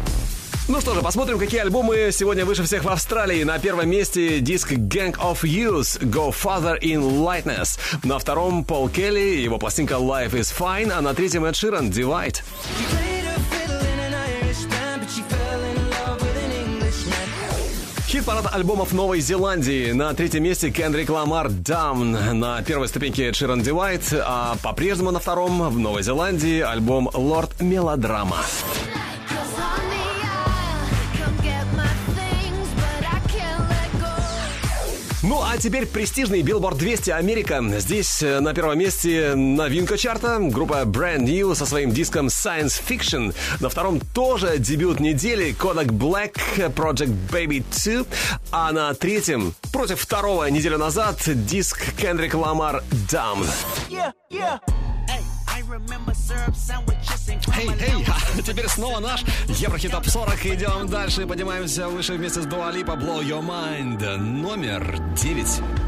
Ну 0.66 0.80
что 0.80 0.94
же, 0.94 1.02
посмотрим, 1.02 1.38
какие 1.38 1.60
альбомы 1.60 2.08
сегодня 2.10 2.46
выше 2.46 2.62
всех 2.62 2.84
в 2.84 2.88
Австралии. 2.88 3.42
На 3.42 3.58
первом 3.58 3.90
месте 3.90 4.40
диск 4.40 4.72
Gang 4.72 5.14
of 5.16 5.42
Youth 5.42 6.00
Go 6.00 6.34
Further 6.34 6.80
in 6.80 7.02
Lightness. 7.02 7.78
На 8.02 8.18
втором 8.18 8.64
Пол 8.64 8.88
Келли, 8.88 9.42
его 9.42 9.58
пластинка 9.58 9.94
Life 9.94 10.30
is 10.30 10.54
Fine, 10.58 10.90
а 10.90 11.02
на 11.02 11.12
третьем 11.12 11.44
Эд 11.44 11.54
Ширан 11.54 11.90
Divide. 11.90 12.40
Хит-парад 18.08 18.46
альбомов 18.54 18.92
Новой 18.94 19.20
Зеландии. 19.20 19.92
На 19.92 20.14
третьем 20.14 20.44
месте 20.44 20.70
Кендрик 20.70 21.10
Ламар 21.10 21.48
Down. 21.48 22.32
На 22.32 22.62
первой 22.62 22.88
ступеньке 22.88 23.34
Ширан 23.34 23.60
Divide, 23.60 24.22
а 24.24 24.56
по-прежнему 24.62 25.10
на 25.10 25.18
втором 25.18 25.68
в 25.68 25.78
Новой 25.78 26.02
Зеландии 26.02 26.60
альбом 26.60 27.10
Лорд 27.12 27.60
Мелодрама. 27.60 28.38
А 35.54 35.56
теперь 35.56 35.86
престижный 35.86 36.42
Billboard 36.42 36.76
200 36.76 37.10
Америка. 37.10 37.62
Здесь 37.78 38.24
э, 38.24 38.40
на 38.40 38.52
первом 38.54 38.76
месте 38.76 39.34
новинка 39.36 39.96
чарта. 39.96 40.38
Группа 40.40 40.82
Brand 40.82 41.20
New 41.20 41.54
со 41.54 41.64
своим 41.64 41.92
диском 41.92 42.26
Science 42.26 42.82
Fiction. 42.84 43.32
На 43.60 43.68
втором 43.68 44.00
тоже 44.00 44.58
дебют 44.58 44.98
недели 44.98 45.54
Kodak 45.56 45.86
Black 45.86 46.34
Project 46.74 47.14
Baby 47.30 47.62
2. 47.70 48.04
А 48.50 48.72
на 48.72 48.94
третьем, 48.94 49.54
против 49.72 50.00
второго 50.00 50.44
неделю 50.50 50.78
назад, 50.78 51.22
диск 51.24 51.94
Кендрик 51.96 52.34
Ламар 52.34 52.82
Dumb. 53.08 53.46
Yeah, 53.88 54.12
yeah. 54.32 54.58
Эй, 57.56 57.68
эй, 57.80 58.06
а 58.38 58.42
теперь 58.42 58.68
снова 58.68 58.98
наш 59.00 59.22
Еврохит 59.48 59.90
Топ 59.90 60.06
40. 60.06 60.46
Идем 60.46 60.88
дальше 60.88 61.22
и 61.22 61.26
поднимаемся 61.26 61.88
выше 61.88 62.14
вместе 62.14 62.42
с 62.42 62.46
Дуа 62.46 62.70
Липа 62.70 62.92
Blow 62.92 63.22
Your 63.22 63.42
Mind. 63.42 64.16
Номер 64.16 64.98
9. 65.16 65.83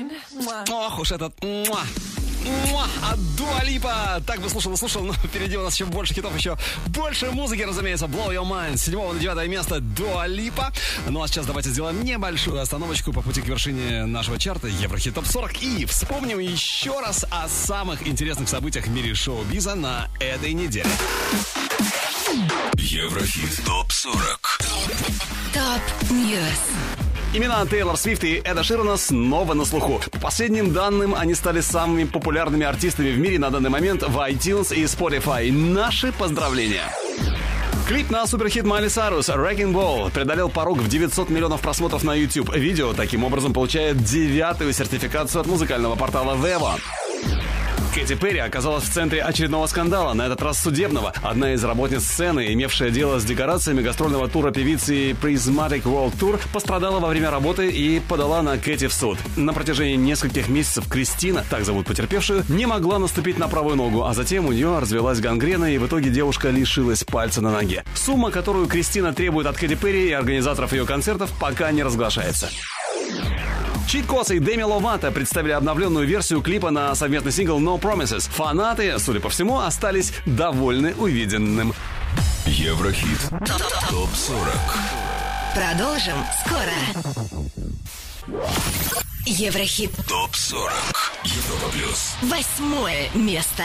Mwah. 0.00 0.64
Ох 0.70 0.98
уж 0.98 1.12
этот 1.12 1.32
муа. 1.42 1.84
Муа, 2.46 2.86
от 3.10 3.36
Дуа 3.36 3.64
Липа. 3.64 4.22
Так 4.26 4.40
бы 4.40 4.48
слушал 4.48 4.72
и 4.72 4.76
слушал, 4.76 5.02
но 5.02 5.12
впереди 5.24 5.56
у 5.56 5.62
нас 5.62 5.74
еще 5.74 5.84
больше 5.84 6.14
хитов, 6.14 6.36
еще 6.36 6.56
больше 6.88 7.30
музыки, 7.32 7.62
разумеется. 7.62 8.06
Blow 8.06 8.28
Your 8.28 8.48
Mind. 8.48 8.76
С 8.76 8.84
7 8.84 9.14
на 9.14 9.18
9 9.18 9.48
место 9.48 9.80
Дуа 9.80 10.26
Липа. 10.26 10.72
Ну 11.08 11.22
а 11.22 11.28
сейчас 11.28 11.46
давайте 11.46 11.70
сделаем 11.70 12.04
небольшую 12.04 12.60
остановочку 12.60 13.12
по 13.12 13.22
пути 13.22 13.42
к 13.42 13.46
вершине 13.46 14.06
нашего 14.06 14.38
чарта 14.38 14.68
Еврохит 14.68 15.14
Топ 15.14 15.26
40 15.26 15.62
и 15.62 15.84
вспомним 15.86 16.38
еще 16.38 17.00
раз 17.00 17.24
о 17.30 17.48
самых 17.48 18.06
интересных 18.06 18.48
событиях 18.48 18.86
в 18.86 18.90
мире 18.90 19.14
шоу-биза 19.14 19.74
на 19.74 20.08
этой 20.20 20.52
неделе. 20.52 20.90
Еврохит 22.74 23.64
ТОП-40 23.64 24.38
Top 25.52 26.10
News. 26.10 27.05
Имена 27.36 27.66
Тейлор 27.66 27.98
Свифт 27.98 28.24
и 28.24 28.40
Эда 28.42 28.62
Ширана 28.62 28.96
снова 28.96 29.52
на 29.52 29.66
слуху. 29.66 30.00
По 30.10 30.18
последним 30.20 30.72
данным, 30.72 31.14
они 31.14 31.34
стали 31.34 31.60
самыми 31.60 32.04
популярными 32.04 32.64
артистами 32.64 33.10
в 33.10 33.18
мире 33.18 33.38
на 33.38 33.50
данный 33.50 33.68
момент 33.68 34.02
в 34.02 34.16
iTunes 34.26 34.74
и 34.74 34.84
Spotify. 34.84 35.52
Наши 35.52 36.12
поздравления! 36.12 36.90
Клип 37.86 38.10
на 38.10 38.26
суперхит 38.26 38.64
Майли 38.64 38.88
Сайрус 38.88 39.28
«Wrecking 39.28 39.74
Ball» 39.74 40.10
преодолел 40.10 40.48
порог 40.48 40.78
в 40.78 40.88
900 40.88 41.28
миллионов 41.28 41.60
просмотров 41.60 42.04
на 42.04 42.14
YouTube. 42.14 42.56
Видео 42.56 42.94
таким 42.94 43.22
образом 43.22 43.52
получает 43.52 44.02
девятую 44.02 44.72
сертификацию 44.72 45.42
от 45.42 45.46
музыкального 45.46 45.94
портала 45.94 46.36
Vevo. 46.36 46.80
Кэти 47.96 48.14
Перри 48.14 48.40
оказалась 48.40 48.84
в 48.84 48.92
центре 48.92 49.22
очередного 49.22 49.66
скандала, 49.66 50.12
на 50.12 50.26
этот 50.26 50.42
раз 50.42 50.60
судебного. 50.60 51.14
Одна 51.22 51.54
из 51.54 51.64
работниц 51.64 52.02
сцены, 52.02 52.52
имевшая 52.52 52.90
дело 52.90 53.18
с 53.18 53.24
декорациями 53.24 53.80
гастрольного 53.80 54.28
тура 54.28 54.50
певицы 54.50 55.12
Prismatic 55.12 55.84
World 55.84 56.12
Tour, 56.18 56.38
пострадала 56.52 57.00
во 57.00 57.08
время 57.08 57.30
работы 57.30 57.70
и 57.70 57.98
подала 58.00 58.42
на 58.42 58.58
Кэти 58.58 58.88
в 58.88 58.92
суд. 58.92 59.16
На 59.34 59.54
протяжении 59.54 59.96
нескольких 59.96 60.48
месяцев 60.50 60.86
Кристина, 60.90 61.42
так 61.48 61.64
зовут 61.64 61.86
потерпевшую, 61.86 62.44
не 62.50 62.66
могла 62.66 62.98
наступить 62.98 63.38
на 63.38 63.48
правую 63.48 63.76
ногу, 63.76 64.04
а 64.04 64.12
затем 64.12 64.44
у 64.44 64.52
нее 64.52 64.78
развилась 64.78 65.20
гангрена, 65.20 65.72
и 65.72 65.78
в 65.78 65.86
итоге 65.86 66.10
девушка 66.10 66.50
лишилась 66.50 67.02
пальца 67.02 67.40
на 67.40 67.50
ноге. 67.50 67.82
Сумма, 67.94 68.30
которую 68.30 68.66
Кристина 68.66 69.14
требует 69.14 69.46
от 69.46 69.56
Кэти 69.56 69.74
Перри 69.74 70.10
и 70.10 70.12
организаторов 70.12 70.74
ее 70.74 70.84
концертов, 70.84 71.32
пока 71.40 71.72
не 71.72 71.82
разглашается. 71.82 72.50
Cheat 73.86 74.06
Codes 74.06 74.30
и 74.30 74.40
Деми 74.40 74.62
Ловато 74.62 75.12
представили 75.12 75.52
обновленную 75.52 76.06
версию 76.06 76.42
клипа 76.42 76.70
на 76.70 76.94
совместный 76.96 77.30
сингл 77.30 77.60
No 77.60 77.80
Promises. 77.80 78.28
Фанаты, 78.30 78.98
судя 78.98 79.20
по 79.20 79.28
всему, 79.28 79.60
остались 79.60 80.12
довольны 80.26 80.94
увиденным. 80.94 81.72
Еврохит 82.46 83.18
ТОП-40 83.90 84.48
Продолжим 85.54 86.16
скоро. 86.44 86.72
Еврохит. 89.24 89.90
ТОП-40 90.08 90.70
Европа 91.24 91.68
Плюс 91.72 92.14
Восьмое 92.22 93.08
место. 93.14 93.64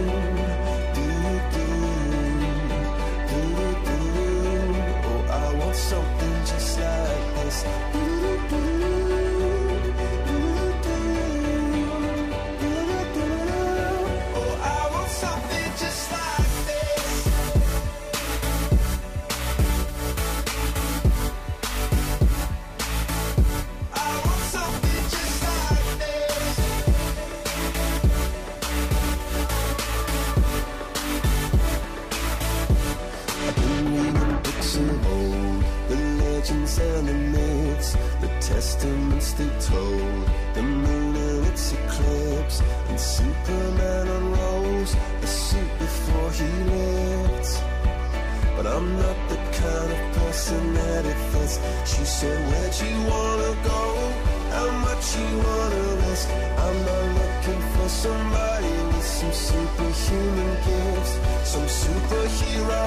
Christ. 7.51 8.10
Testaments 38.53 39.31
they 39.33 39.49
told, 39.71 40.23
the 40.53 40.61
moon 40.61 41.15
and 41.15 41.47
its 41.47 41.73
eclipse, 41.73 42.61
and 42.89 42.99
Superman 42.99 44.07
unrolls 44.07 44.91
the 45.21 45.27
suit 45.27 45.71
before 45.79 46.29
he 46.39 46.49
lived. 46.75 47.47
But 48.55 48.65
I'm 48.67 48.89
not 49.03 49.17
the 49.31 49.39
kind 49.61 49.89
of 49.95 50.01
person 50.19 50.73
that 50.73 51.03
it 51.11 51.19
fits. 51.31 51.55
She 51.91 52.03
said, 52.17 52.37
Where'd 52.49 52.75
you 52.85 52.95
wanna 53.11 53.53
go? 53.71 53.83
How 54.55 54.69
much 54.85 55.05
you 55.17 55.29
wanna 55.47 55.83
risk? 56.05 56.27
I'm 56.65 56.77
not 56.89 57.05
looking 57.19 57.61
for 57.73 57.87
somebody 58.05 58.73
with 58.91 59.07
some 59.17 59.33
superhuman 59.47 60.53
gifts, 60.67 61.13
some 61.51 61.69
superhero, 61.83 62.83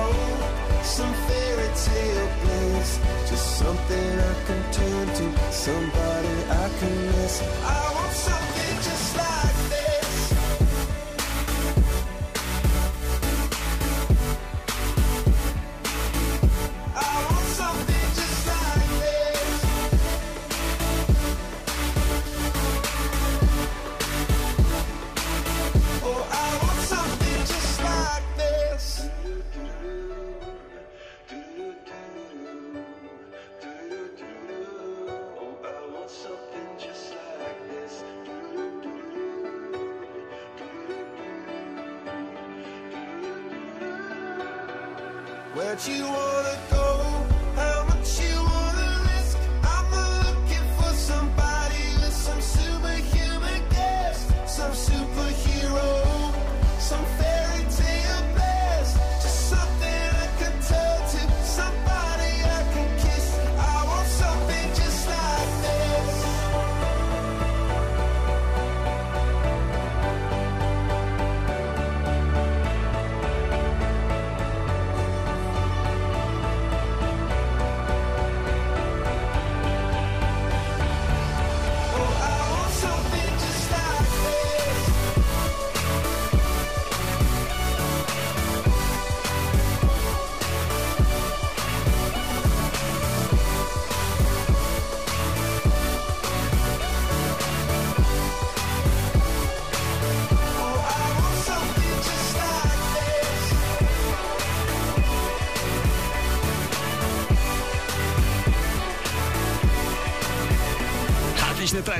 some 0.84 1.14
fairy 1.26 1.68
tale 1.74 2.28
bliss. 2.42 3.00
Just 3.28 3.58
something 3.58 4.18
I 4.20 4.34
can 4.46 4.62
turn 4.72 5.06
to, 5.18 5.52
somebody 5.52 6.34
I 6.50 6.68
can 6.78 7.06
miss. 7.06 7.42
I 7.64 8.03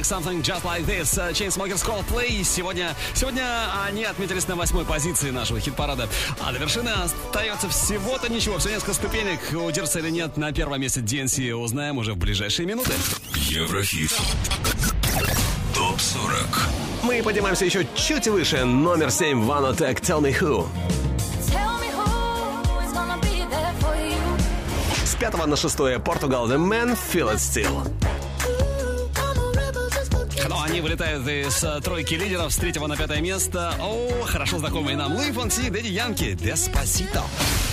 Something 0.04 0.42
Just 0.42 0.62
Like 0.64 0.84
This 0.86 1.18
э, 1.18 1.32
Chainsmokers 1.32 1.82
Coldplay. 1.82 2.44
Сегодня, 2.44 2.94
сегодня 3.14 3.44
они 3.86 4.04
отметились 4.04 4.46
на 4.46 4.54
восьмой 4.54 4.84
позиции 4.84 5.30
нашего 5.30 5.58
хит-парада. 5.58 6.08
А 6.40 6.52
до 6.52 6.58
вершины 6.58 6.90
остается 6.90 7.68
всего-то 7.70 8.30
ничего. 8.30 8.58
Все 8.58 8.68
несколько 8.68 8.92
ступенек. 8.92 9.40
Удержится 9.52 10.00
или 10.00 10.10
нет 10.10 10.36
на 10.36 10.52
первом 10.52 10.80
месте 10.80 11.00
DNC 11.00 11.54
узнаем 11.54 11.96
уже 11.98 12.12
в 12.12 12.18
ближайшие 12.18 12.66
минуты. 12.66 12.92
Еврохит. 13.34 14.12
Топ 15.74 15.98
40. 15.98 16.34
Мы 17.02 17.22
поднимаемся 17.22 17.64
еще 17.64 17.86
чуть 17.94 18.28
выше. 18.28 18.64
Номер 18.64 19.10
7 19.10 19.42
One 19.42 19.74
Attack 19.74 20.00
Tell 20.02 20.20
Me 20.20 20.38
Who. 20.38 20.66
С 25.04 25.14
пятого 25.16 25.46
на 25.46 25.56
шестое 25.56 25.98
Португал 25.98 26.50
The 26.50 26.58
Man 26.58 26.98
Feel 27.12 27.34
It 27.34 27.36
Still. 27.36 28.13
Они 30.74 30.80
вылетают 30.80 31.24
из 31.28 31.62
э, 31.62 31.80
тройки 31.82 32.14
лидеров 32.14 32.52
с 32.52 32.56
третьего 32.56 32.88
на 32.88 32.96
пятое 32.96 33.20
место. 33.20 33.76
О, 33.78 34.24
хорошо 34.24 34.58
знакомые 34.58 34.96
нам 34.96 35.14
Луи 35.14 35.30
Фонси, 35.30 35.70
Дэдди 35.70 35.86
Янки, 35.86 36.34
Деспасито. 36.34 37.22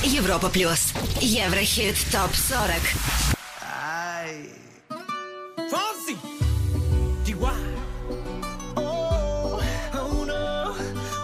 Европа 0.04 0.50
плюс. 0.50 0.94
Еврохит 1.20 1.96
топ 2.12 2.30
40. 2.36 2.76
Fonzie, 5.72 6.16
Chihuahua. 7.26 7.56
Oh, 8.76 9.60
oh 9.96 10.24
no, 10.28 10.76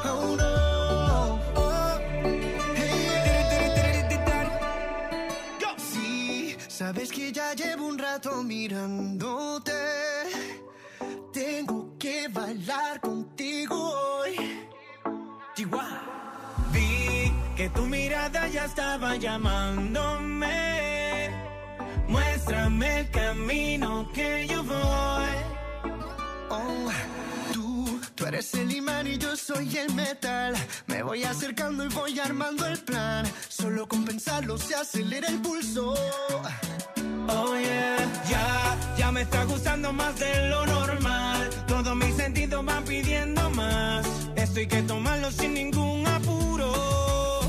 oh 0.03 0.35
no. 0.35 1.39
Oh, 1.55 1.99
hey, 2.73 4.01
Go. 5.61 5.75
Sí, 5.77 6.57
sabes 6.69 7.11
que 7.11 7.31
ya 7.31 7.53
llevo 7.53 7.85
un 7.85 7.99
rato 7.99 8.41
mirándote. 8.41 9.46
bailar 12.47 13.01
contigo 13.01 13.75
hoy. 13.75 14.33
Chihuahua. 15.55 16.01
Vi 16.71 17.33
que 17.57 17.69
tu 17.69 17.81
mirada 17.85 18.47
ya 18.47 18.65
estaba 18.65 19.17
llamándome. 19.17 20.55
Muéstrame 22.07 22.99
el 23.01 23.09
camino 23.11 24.09
que 24.13 24.47
yo 24.47 24.63
voy. 24.63 25.35
Oh, 26.49 26.89
tú, 27.51 27.99
tú 28.15 28.25
eres 28.25 28.53
el 28.53 28.71
imán 28.71 29.07
y 29.07 29.17
yo 29.17 29.35
soy 29.35 29.77
el 29.77 29.93
metal. 29.93 30.55
Me 30.85 31.03
voy 31.03 31.23
acercando 31.23 31.83
y 31.83 31.89
voy 31.89 32.17
armando 32.17 32.65
el 32.65 32.79
plan. 32.79 33.25
Solo 33.49 33.87
con 33.89 34.05
pensarlo 34.05 34.57
se 34.57 34.75
acelera 34.75 35.27
el 35.27 35.41
pulso. 35.41 35.93
Oh 37.29 37.55
yeah, 37.57 37.97
ya, 38.29 38.77
ya 38.97 39.11
me 39.11 39.23
está 39.23 39.43
gustando 39.43 39.91
más 39.91 40.17
de 40.17 40.47
lo 40.49 40.65
normal 40.65 41.36
todos 41.87 42.05
mis 42.05 42.15
sentidos 42.17 42.65
van 42.65 42.83
pidiendo 42.83 43.49
más. 43.51 44.05
Esto 44.35 44.59
hay 44.59 44.67
que 44.67 44.81
tomarlo 44.81 45.31
sin 45.31 45.53
ningún 45.53 46.05
apuro. 46.05 47.39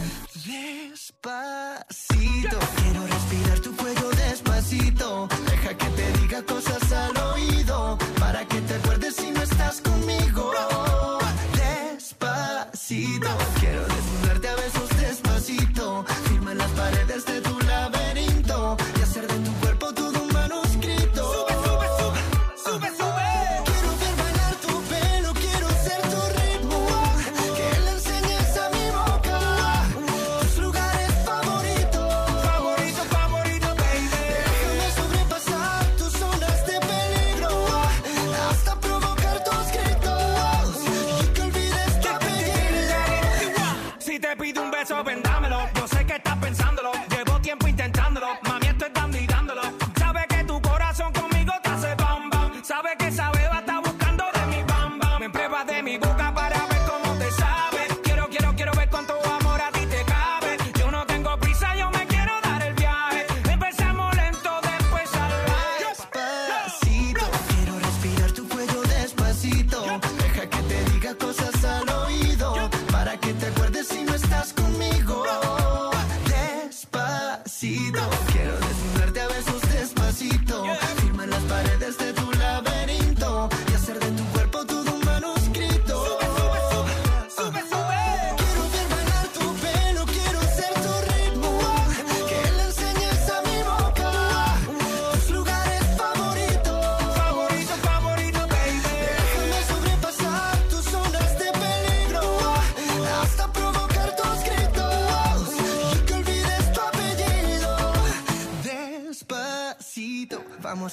Despacito, 0.47 2.57
quiero 2.77 3.05
respirar 3.09 3.59
tu 3.59 3.75
cuello 3.75 4.11
despacito. 4.11 5.29
Deja 5.45 5.77
que 5.77 5.87
te 5.87 6.13
diga 6.21 6.43
cosas 6.45 6.93
al 6.93 7.17
oído. 7.33 7.99
Para 8.21 8.47
que 8.47 8.61
te 8.61 8.75
acuerdes 8.75 9.17
si 9.17 9.29
no 9.33 9.43
estás 9.43 9.81
conmigo. 9.81 10.53
Despacito. 11.57 13.58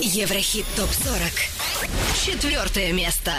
Еврохит 0.00 0.66
топ-40. 0.74 2.26
Четвертое 2.26 2.92
место. 2.92 3.32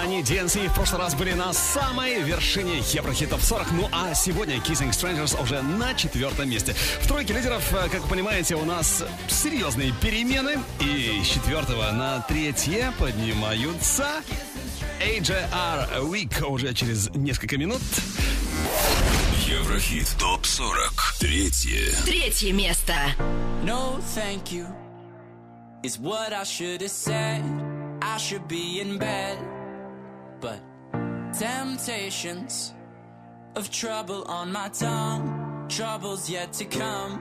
Они 0.00 0.22
DNC. 0.22 0.68
В 0.68 0.74
прошлый 0.74 1.00
раз 1.00 1.14
были 1.14 1.32
на 1.32 1.52
самой 1.52 2.20
вершине 2.22 2.78
Еврохитов 2.92 3.42
40. 3.44 3.72
Ну 3.72 3.88
а 3.92 4.14
сегодня 4.14 4.56
Kissing 4.56 4.90
Strangers 4.90 5.40
уже 5.40 5.62
на 5.62 5.94
четвертом 5.94 6.50
месте. 6.50 6.74
В 7.00 7.06
тройке 7.06 7.32
лидеров, 7.32 7.72
э, 7.72 7.88
как 7.88 8.02
вы 8.02 8.08
понимаете, 8.08 8.56
у 8.56 8.64
нас 8.64 9.04
серьезные 9.28 9.92
перемены. 10.00 10.58
И 10.80 11.20
с 11.22 11.28
четвертого 11.28 11.90
на 11.92 12.20
третье 12.20 12.92
поднимаются 12.98 14.22
AJR 15.00 16.02
Week 16.10 16.44
уже 16.44 16.74
через 16.74 17.10
несколько 17.10 17.56
минут. 17.56 17.82
Еврохит 19.46 20.08
ТОП 20.18 20.44
40. 20.44 21.14
Третье. 21.20 21.94
Третье 22.04 22.52
место. 22.52 22.94
No, 23.64 24.00
thank 24.14 24.52
you. 24.52 24.66
It's 25.82 25.98
what 25.98 26.32
I 26.32 26.44
should 26.44 26.80
have 26.80 26.90
said. 26.90 27.42
I 28.00 28.16
should 28.18 28.48
be 28.48 28.80
in 28.80 28.98
bed. 28.98 29.53
Temptations 31.38 32.74
of 33.56 33.68
trouble 33.70 34.22
on 34.28 34.52
my 34.52 34.68
tongue. 34.68 35.66
Troubles 35.68 36.30
yet 36.30 36.52
to 36.54 36.64
come. 36.64 37.20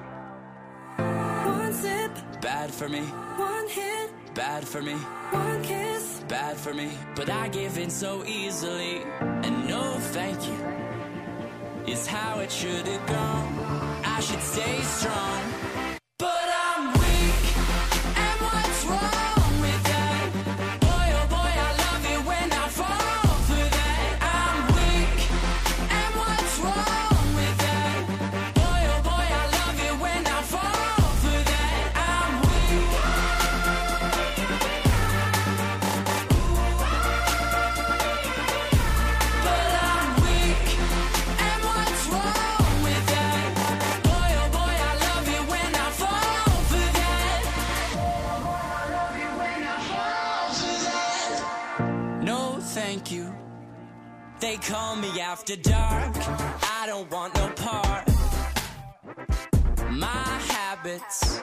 One 0.97 1.73
sip, 1.73 2.11
Bad 2.39 2.69
for 2.71 2.87
me, 2.87 3.01
one 3.01 3.67
hit, 3.69 4.11
bad 4.35 4.67
for 4.67 4.81
me, 4.81 4.93
one 5.31 5.63
kiss. 5.63 6.23
bad 6.27 6.57
for 6.57 6.73
me. 6.75 6.91
But 7.15 7.29
I 7.29 7.47
give 7.47 7.77
in 7.79 7.89
so 7.89 8.23
easily. 8.25 9.01
And 9.19 9.67
no, 9.67 9.95
thank 10.11 10.45
you. 10.45 11.91
Is 11.91 12.05
how 12.05 12.39
it 12.39 12.51
should 12.51 12.87
have 12.87 13.05
gone. 13.07 14.01
I 14.05 14.19
should 14.19 14.41
stay 14.41 14.81
strong. 14.81 15.52
After 55.53 55.69
dark. 55.69 56.15
I 56.63 56.85
don't 56.87 57.09
want 57.11 57.35
no 57.35 57.47
part. 57.49 58.07
My 59.91 60.27
habits, 60.49 61.41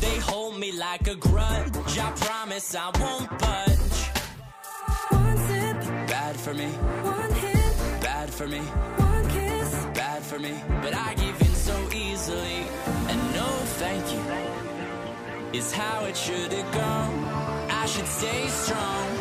they 0.00 0.16
hold 0.18 0.58
me 0.58 0.72
like 0.72 1.06
a 1.08 1.14
grudge. 1.14 1.98
I 1.98 2.10
promise 2.12 2.74
I 2.74 2.90
won't 3.00 3.30
budge. 3.38 3.98
One 5.10 5.36
sip, 5.36 6.08
Bad 6.08 6.36
for 6.36 6.54
me, 6.54 6.66
one 6.66 7.32
hit, 7.32 8.00
bad 8.00 8.30
for 8.30 8.46
me, 8.46 8.58
one 8.58 9.28
kiss. 9.30 9.86
bad 9.94 10.22
for 10.22 10.38
me. 10.38 10.54
But 10.82 10.94
I 10.94 11.14
give 11.14 11.40
in 11.40 11.54
so 11.54 11.76
easily. 11.94 12.66
And 13.08 13.34
no 13.34 13.46
thank 13.80 14.04
you 14.12 15.58
is 15.58 15.72
how 15.72 16.04
it 16.04 16.16
should 16.16 16.52
have 16.52 16.72
gone. 16.74 17.24
I 17.70 17.86
should 17.86 18.06
stay 18.06 18.46
strong. 18.48 19.17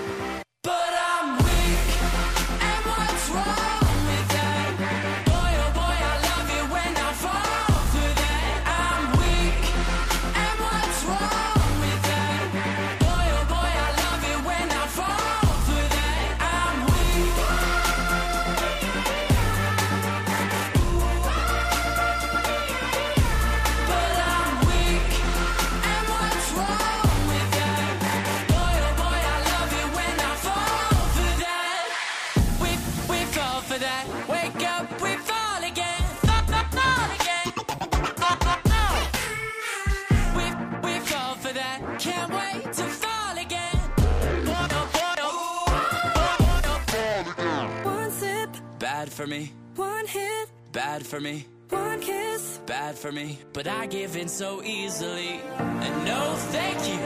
For 51.08 51.22
me. 51.22 51.46
one 51.70 52.00
kiss. 52.02 52.60
bad 52.68 52.96
for 52.98 53.12
me, 53.12 53.40
but 53.54 53.66
I 53.66 53.88
give 53.88 54.16
in 54.18 54.28
so 54.28 54.62
easily. 54.64 55.40
And 55.58 56.06
no 56.06 56.36
thank 56.52 56.80
you 56.92 57.00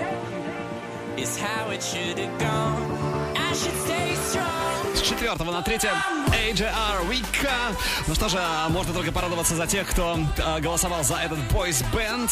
is 1.24 1.38
how 1.38 1.70
it 1.70 1.84
should 1.84 2.18
have 2.18 2.40
gone. 2.40 3.38
I 3.38 3.54
should 3.54 3.78
stay 3.86 4.16
strong. 4.16 4.96
С 4.96 5.02
четвертого 5.02 5.52
на 5.52 5.62
третье 5.62 5.92
AJR 6.30 7.10
Вика. 7.10 7.76
Ну 8.08 8.16
что 8.16 8.28
же, 8.28 8.40
можно 8.70 8.94
только 8.94 9.12
порадоваться 9.12 9.56
за 9.56 9.68
тех, 9.68 9.88
кто 9.88 10.18
э, 10.38 10.60
голосовал 10.60 11.04
за 11.04 11.18
этот 11.18 11.40
бойс 11.52 11.84
бенд. 11.94 12.32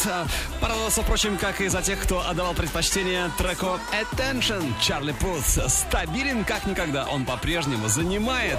Порадоваться, 0.60 1.02
впрочем, 1.02 1.38
как 1.38 1.60
и 1.60 1.68
за 1.68 1.82
тех, 1.82 2.00
кто 2.02 2.26
отдавал 2.26 2.54
предпочтение 2.54 3.30
треку 3.38 3.78
Attention. 3.92 4.72
Чарли 4.80 5.12
Путс 5.12 5.58
стабилен 5.68 6.44
как 6.44 6.66
никогда. 6.66 7.06
Он 7.06 7.24
по-прежнему 7.24 7.88
занимает 7.88 8.58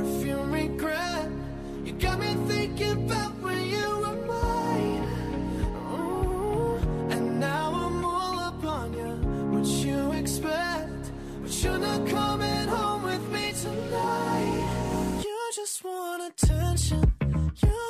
perfume 0.00 0.52
regret. 0.52 1.28
You 1.84 1.92
got 1.92 2.18
me 2.18 2.32
thinking 2.48 3.04
about 3.04 3.32
when 3.42 3.62
you 3.74 3.88
were 4.02 4.20
mine. 4.34 5.02
Ooh, 5.92 6.76
and 7.10 7.38
now 7.38 7.66
I'm 7.84 8.04
all 8.04 8.38
up 8.38 8.64
on 8.64 8.94
you. 8.94 9.12
What 9.52 9.66
you 9.66 10.12
expect? 10.12 11.04
But 11.42 11.52
you're 11.62 11.78
not 11.78 12.06
coming 12.08 12.68
home 12.68 13.02
with 13.02 13.24
me 13.30 13.52
tonight. 13.52 15.22
You 15.26 15.38
just 15.54 15.84
want 15.84 16.20
attention. 16.30 17.12
You 17.62 17.89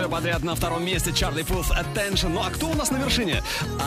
неделю 0.00 0.12
подряд 0.12 0.42
на 0.42 0.54
втором 0.54 0.84
месте 0.84 1.12
Чарли 1.12 1.42
Пулс 1.42 1.70
Attention. 1.70 2.28
Ну 2.28 2.42
а 2.42 2.48
кто 2.48 2.68
у 2.68 2.74
нас 2.74 2.90
на 2.90 2.96
вершине? 2.96 3.42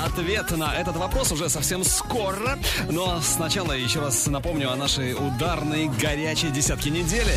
Ответ 0.06 0.52
на 0.52 0.76
этот 0.76 0.96
вопрос 0.96 1.32
уже 1.32 1.50
совсем 1.50 1.84
скоро. 1.84 2.60
Но 2.92 3.20
сначала 3.22 3.72
еще 3.72 4.00
раз 4.00 4.28
напомню 4.28 4.72
о 4.72 4.76
нашей 4.76 5.14
ударной 5.14 5.88
горячей 5.88 6.52
десятке 6.52 6.92
недели. 6.92 7.34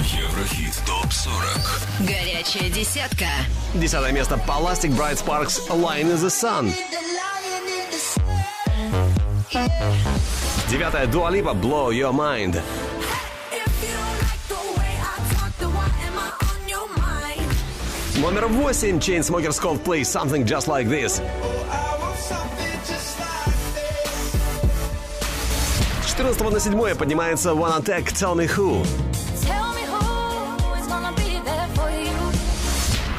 Еврохит 0.00 0.80
ТОП-40 0.86 2.06
Горячая 2.06 2.70
десятка. 2.70 3.26
Десятое 3.74 4.12
место 4.12 4.38
Plastic 4.46 4.96
Bright 4.96 5.18
Sparks 5.24 5.68
Line 5.70 6.12
in 6.12 6.16
the 6.16 6.30
Sun. 6.30 6.72
Девятое 10.70 11.06
Lipa 11.06 11.60
Blow 11.60 11.90
Your 11.90 12.12
Mind. 12.12 12.62
Номер 18.23 18.47
восемь 18.47 18.97
Chainsmokers 18.97 19.59
Coldplay 19.61 20.01
Something 20.01 20.43
Just 20.45 20.67
Like 20.67 20.87
This. 20.87 21.21
С 26.05 26.13
14 26.13 26.51
на 26.51 26.59
7 26.59 26.95
поднимается 26.95 27.51
One 27.51 27.81
Attack 27.81 28.11
Tell 28.13 28.35
Me 28.35 28.45
Who. 28.47 28.83
Tell 29.41 29.73
me 29.73 29.85
who 29.87 30.75
is 30.77 30.87
gonna 30.87 31.13
be 31.15 31.39
there 31.45 31.67
for 31.75 31.89
you. 31.89 32.13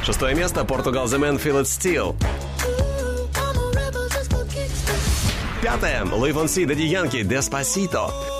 Шестое 0.05 0.35
место 0.35 0.65
Portugal 0.65 1.07
The 1.07 1.19
Man 1.19 1.39
Feel 1.39 1.61
It 1.61 1.67
Still. 1.67 2.15
I'm 3.37 3.57
a 3.57 3.71
rebel 3.75 4.09
just 4.11 4.31
for 4.31 4.45
kicks. 4.47 4.85
Пятое 5.63 6.05
Live 6.05 6.37
on 6.37 6.49
Sea 6.49 6.67
Daddy 6.67 6.85
Yankee 6.85 7.25
Despacito. 7.25 8.34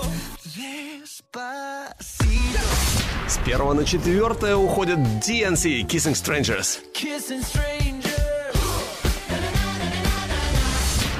С 3.26 3.38
первого 3.42 3.72
на 3.72 3.86
четвертое 3.86 4.54
уходит 4.54 4.98
DNC 4.98 5.86
Kissing 5.86 6.12
Strangers. 6.12 6.80
Kissing 6.92 7.42
strangers. 7.42 8.56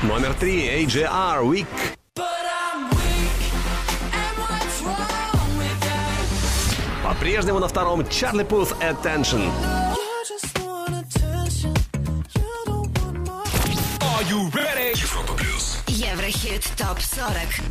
Номер 0.03 0.35
три 0.35 0.85
AJR 0.85 1.43
Week. 1.45 1.67
По-прежнему 7.03 7.59
на 7.59 7.69
втором 7.69 8.07
Чарли 8.11 8.45
Пулс 8.45 8.73
Attention. 8.73 9.51
Еврохит 16.27 16.65
ТОП-40. 16.77 17.63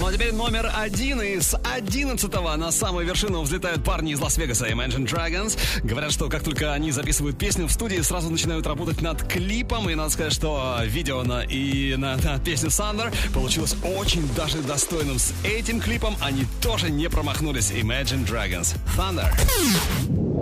Ну 0.00 0.06
а 0.06 0.12
теперь 0.14 0.32
номер 0.32 0.72
один. 0.74 1.20
И 1.20 1.38
с 1.38 1.54
одиннадцатого 1.62 2.56
на 2.56 2.72
самую 2.72 3.06
вершину 3.06 3.42
взлетают 3.42 3.84
парни 3.84 4.12
из 4.12 4.20
Лас-Вегаса 4.20 4.66
Imagine 4.68 5.06
Dragons. 5.06 5.58
Говорят, 5.82 6.10
что 6.10 6.30
как 6.30 6.42
только 6.42 6.72
они 6.72 6.90
записывают 6.90 7.36
песню 7.36 7.66
в 7.66 7.70
студии, 7.70 8.00
сразу 8.00 8.30
начинают 8.30 8.66
работать 8.66 9.02
над 9.02 9.22
клипом. 9.24 9.90
И 9.90 9.94
надо 9.94 10.08
сказать, 10.08 10.32
что 10.32 10.78
видео 10.86 11.22
на, 11.22 11.42
и 11.42 11.96
на, 11.96 12.16
на 12.16 12.38
песню 12.38 12.70
Thunder 12.70 13.14
получилось 13.34 13.76
очень 13.82 14.26
даже 14.34 14.62
достойным. 14.62 15.18
С 15.18 15.34
этим 15.44 15.82
клипом 15.82 16.16
они 16.22 16.46
тоже 16.62 16.88
не 16.88 17.10
промахнулись. 17.10 17.72
Imagine 17.72 18.26
Dragons. 18.26 18.74
Thunder. 18.96 19.30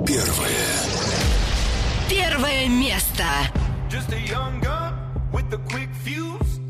Первое 0.06 0.48
Первое 2.08 2.68
место. 2.68 3.24
Just 3.90 4.12
a 4.12 4.20
young 4.20 4.60
gun 4.60 4.94
with 5.32 5.52
a 5.52 5.58
quick 5.68 5.88
fuse. 6.04 6.57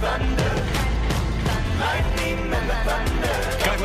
thunder. 0.00 0.39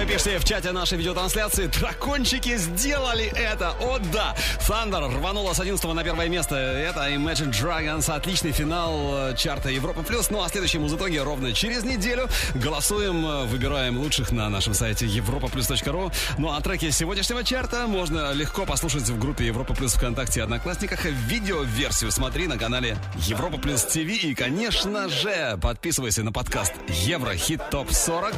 Вы 0.06 0.12
пишете 0.12 0.40
в 0.40 0.46
чате 0.46 0.72
нашей 0.72 0.98
видеотрансляции, 0.98 1.68
дракончики 1.68 2.58
сделали 2.58 3.26
это. 3.36 3.72
О 3.82 4.00
да! 4.14 4.36
Thunder 4.68 5.16
рванула 5.16 5.54
с 5.54 5.60
11 5.60 5.84
на 5.94 6.04
первое 6.04 6.28
место. 6.28 6.56
Это 6.56 7.10
Imagine 7.10 7.52
Dragons. 7.52 8.12
Отличный 8.12 8.52
финал 8.52 9.30
э, 9.30 9.36
чарта 9.36 9.70
Европа 9.70 10.04
Плюс. 10.04 10.30
Ну 10.30 10.42
а 10.42 10.50
следующий 10.50 10.80
музытоги 10.80 11.18
ровно 11.18 11.54
через 11.54 11.84
неделю. 11.84 12.28
Голосуем, 12.56 13.26
э, 13.26 13.46
выбираем 13.46 13.98
лучших 13.98 14.32
на 14.32 14.50
нашем 14.50 14.74
сайте 14.74 15.06
europaplus.ru. 15.06 16.12
Ну 16.38 16.52
а 16.52 16.62
треки 16.62 16.90
сегодняшнего 16.90 17.44
чарта 17.44 17.88
можно 17.88 18.32
легко 18.34 18.66
послушать 18.66 19.04
в 19.04 19.20
группе 19.20 19.46
Европа 19.46 19.74
Плюс 19.74 19.94
ВКонтакте 19.94 20.40
и 20.40 20.44
Одноклассниках. 20.44 21.06
Видеоверсию 21.06 22.12
смотри 22.12 22.48
на 22.48 22.58
канале 22.58 22.98
Европа 23.18 23.58
Плюс 23.58 23.84
ТВ. 23.84 23.98
И, 23.98 24.36
конечно 24.36 25.10
же, 25.10 25.58
подписывайся 25.62 26.24
на 26.24 26.32
подкаст 26.32 26.74
Еврохит 26.88 27.70
Топ 27.70 27.92
40. 27.92 28.34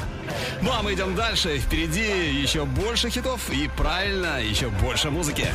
Ну 0.61 0.71
а 0.71 0.81
мы 0.81 0.93
идем 0.93 1.15
дальше. 1.15 1.56
Впереди 1.59 2.39
еще 2.41 2.65
больше 2.65 3.09
хитов 3.09 3.49
и, 3.49 3.69
правильно, 3.77 4.41
еще 4.41 4.69
больше 4.69 5.09
музыки. 5.09 5.47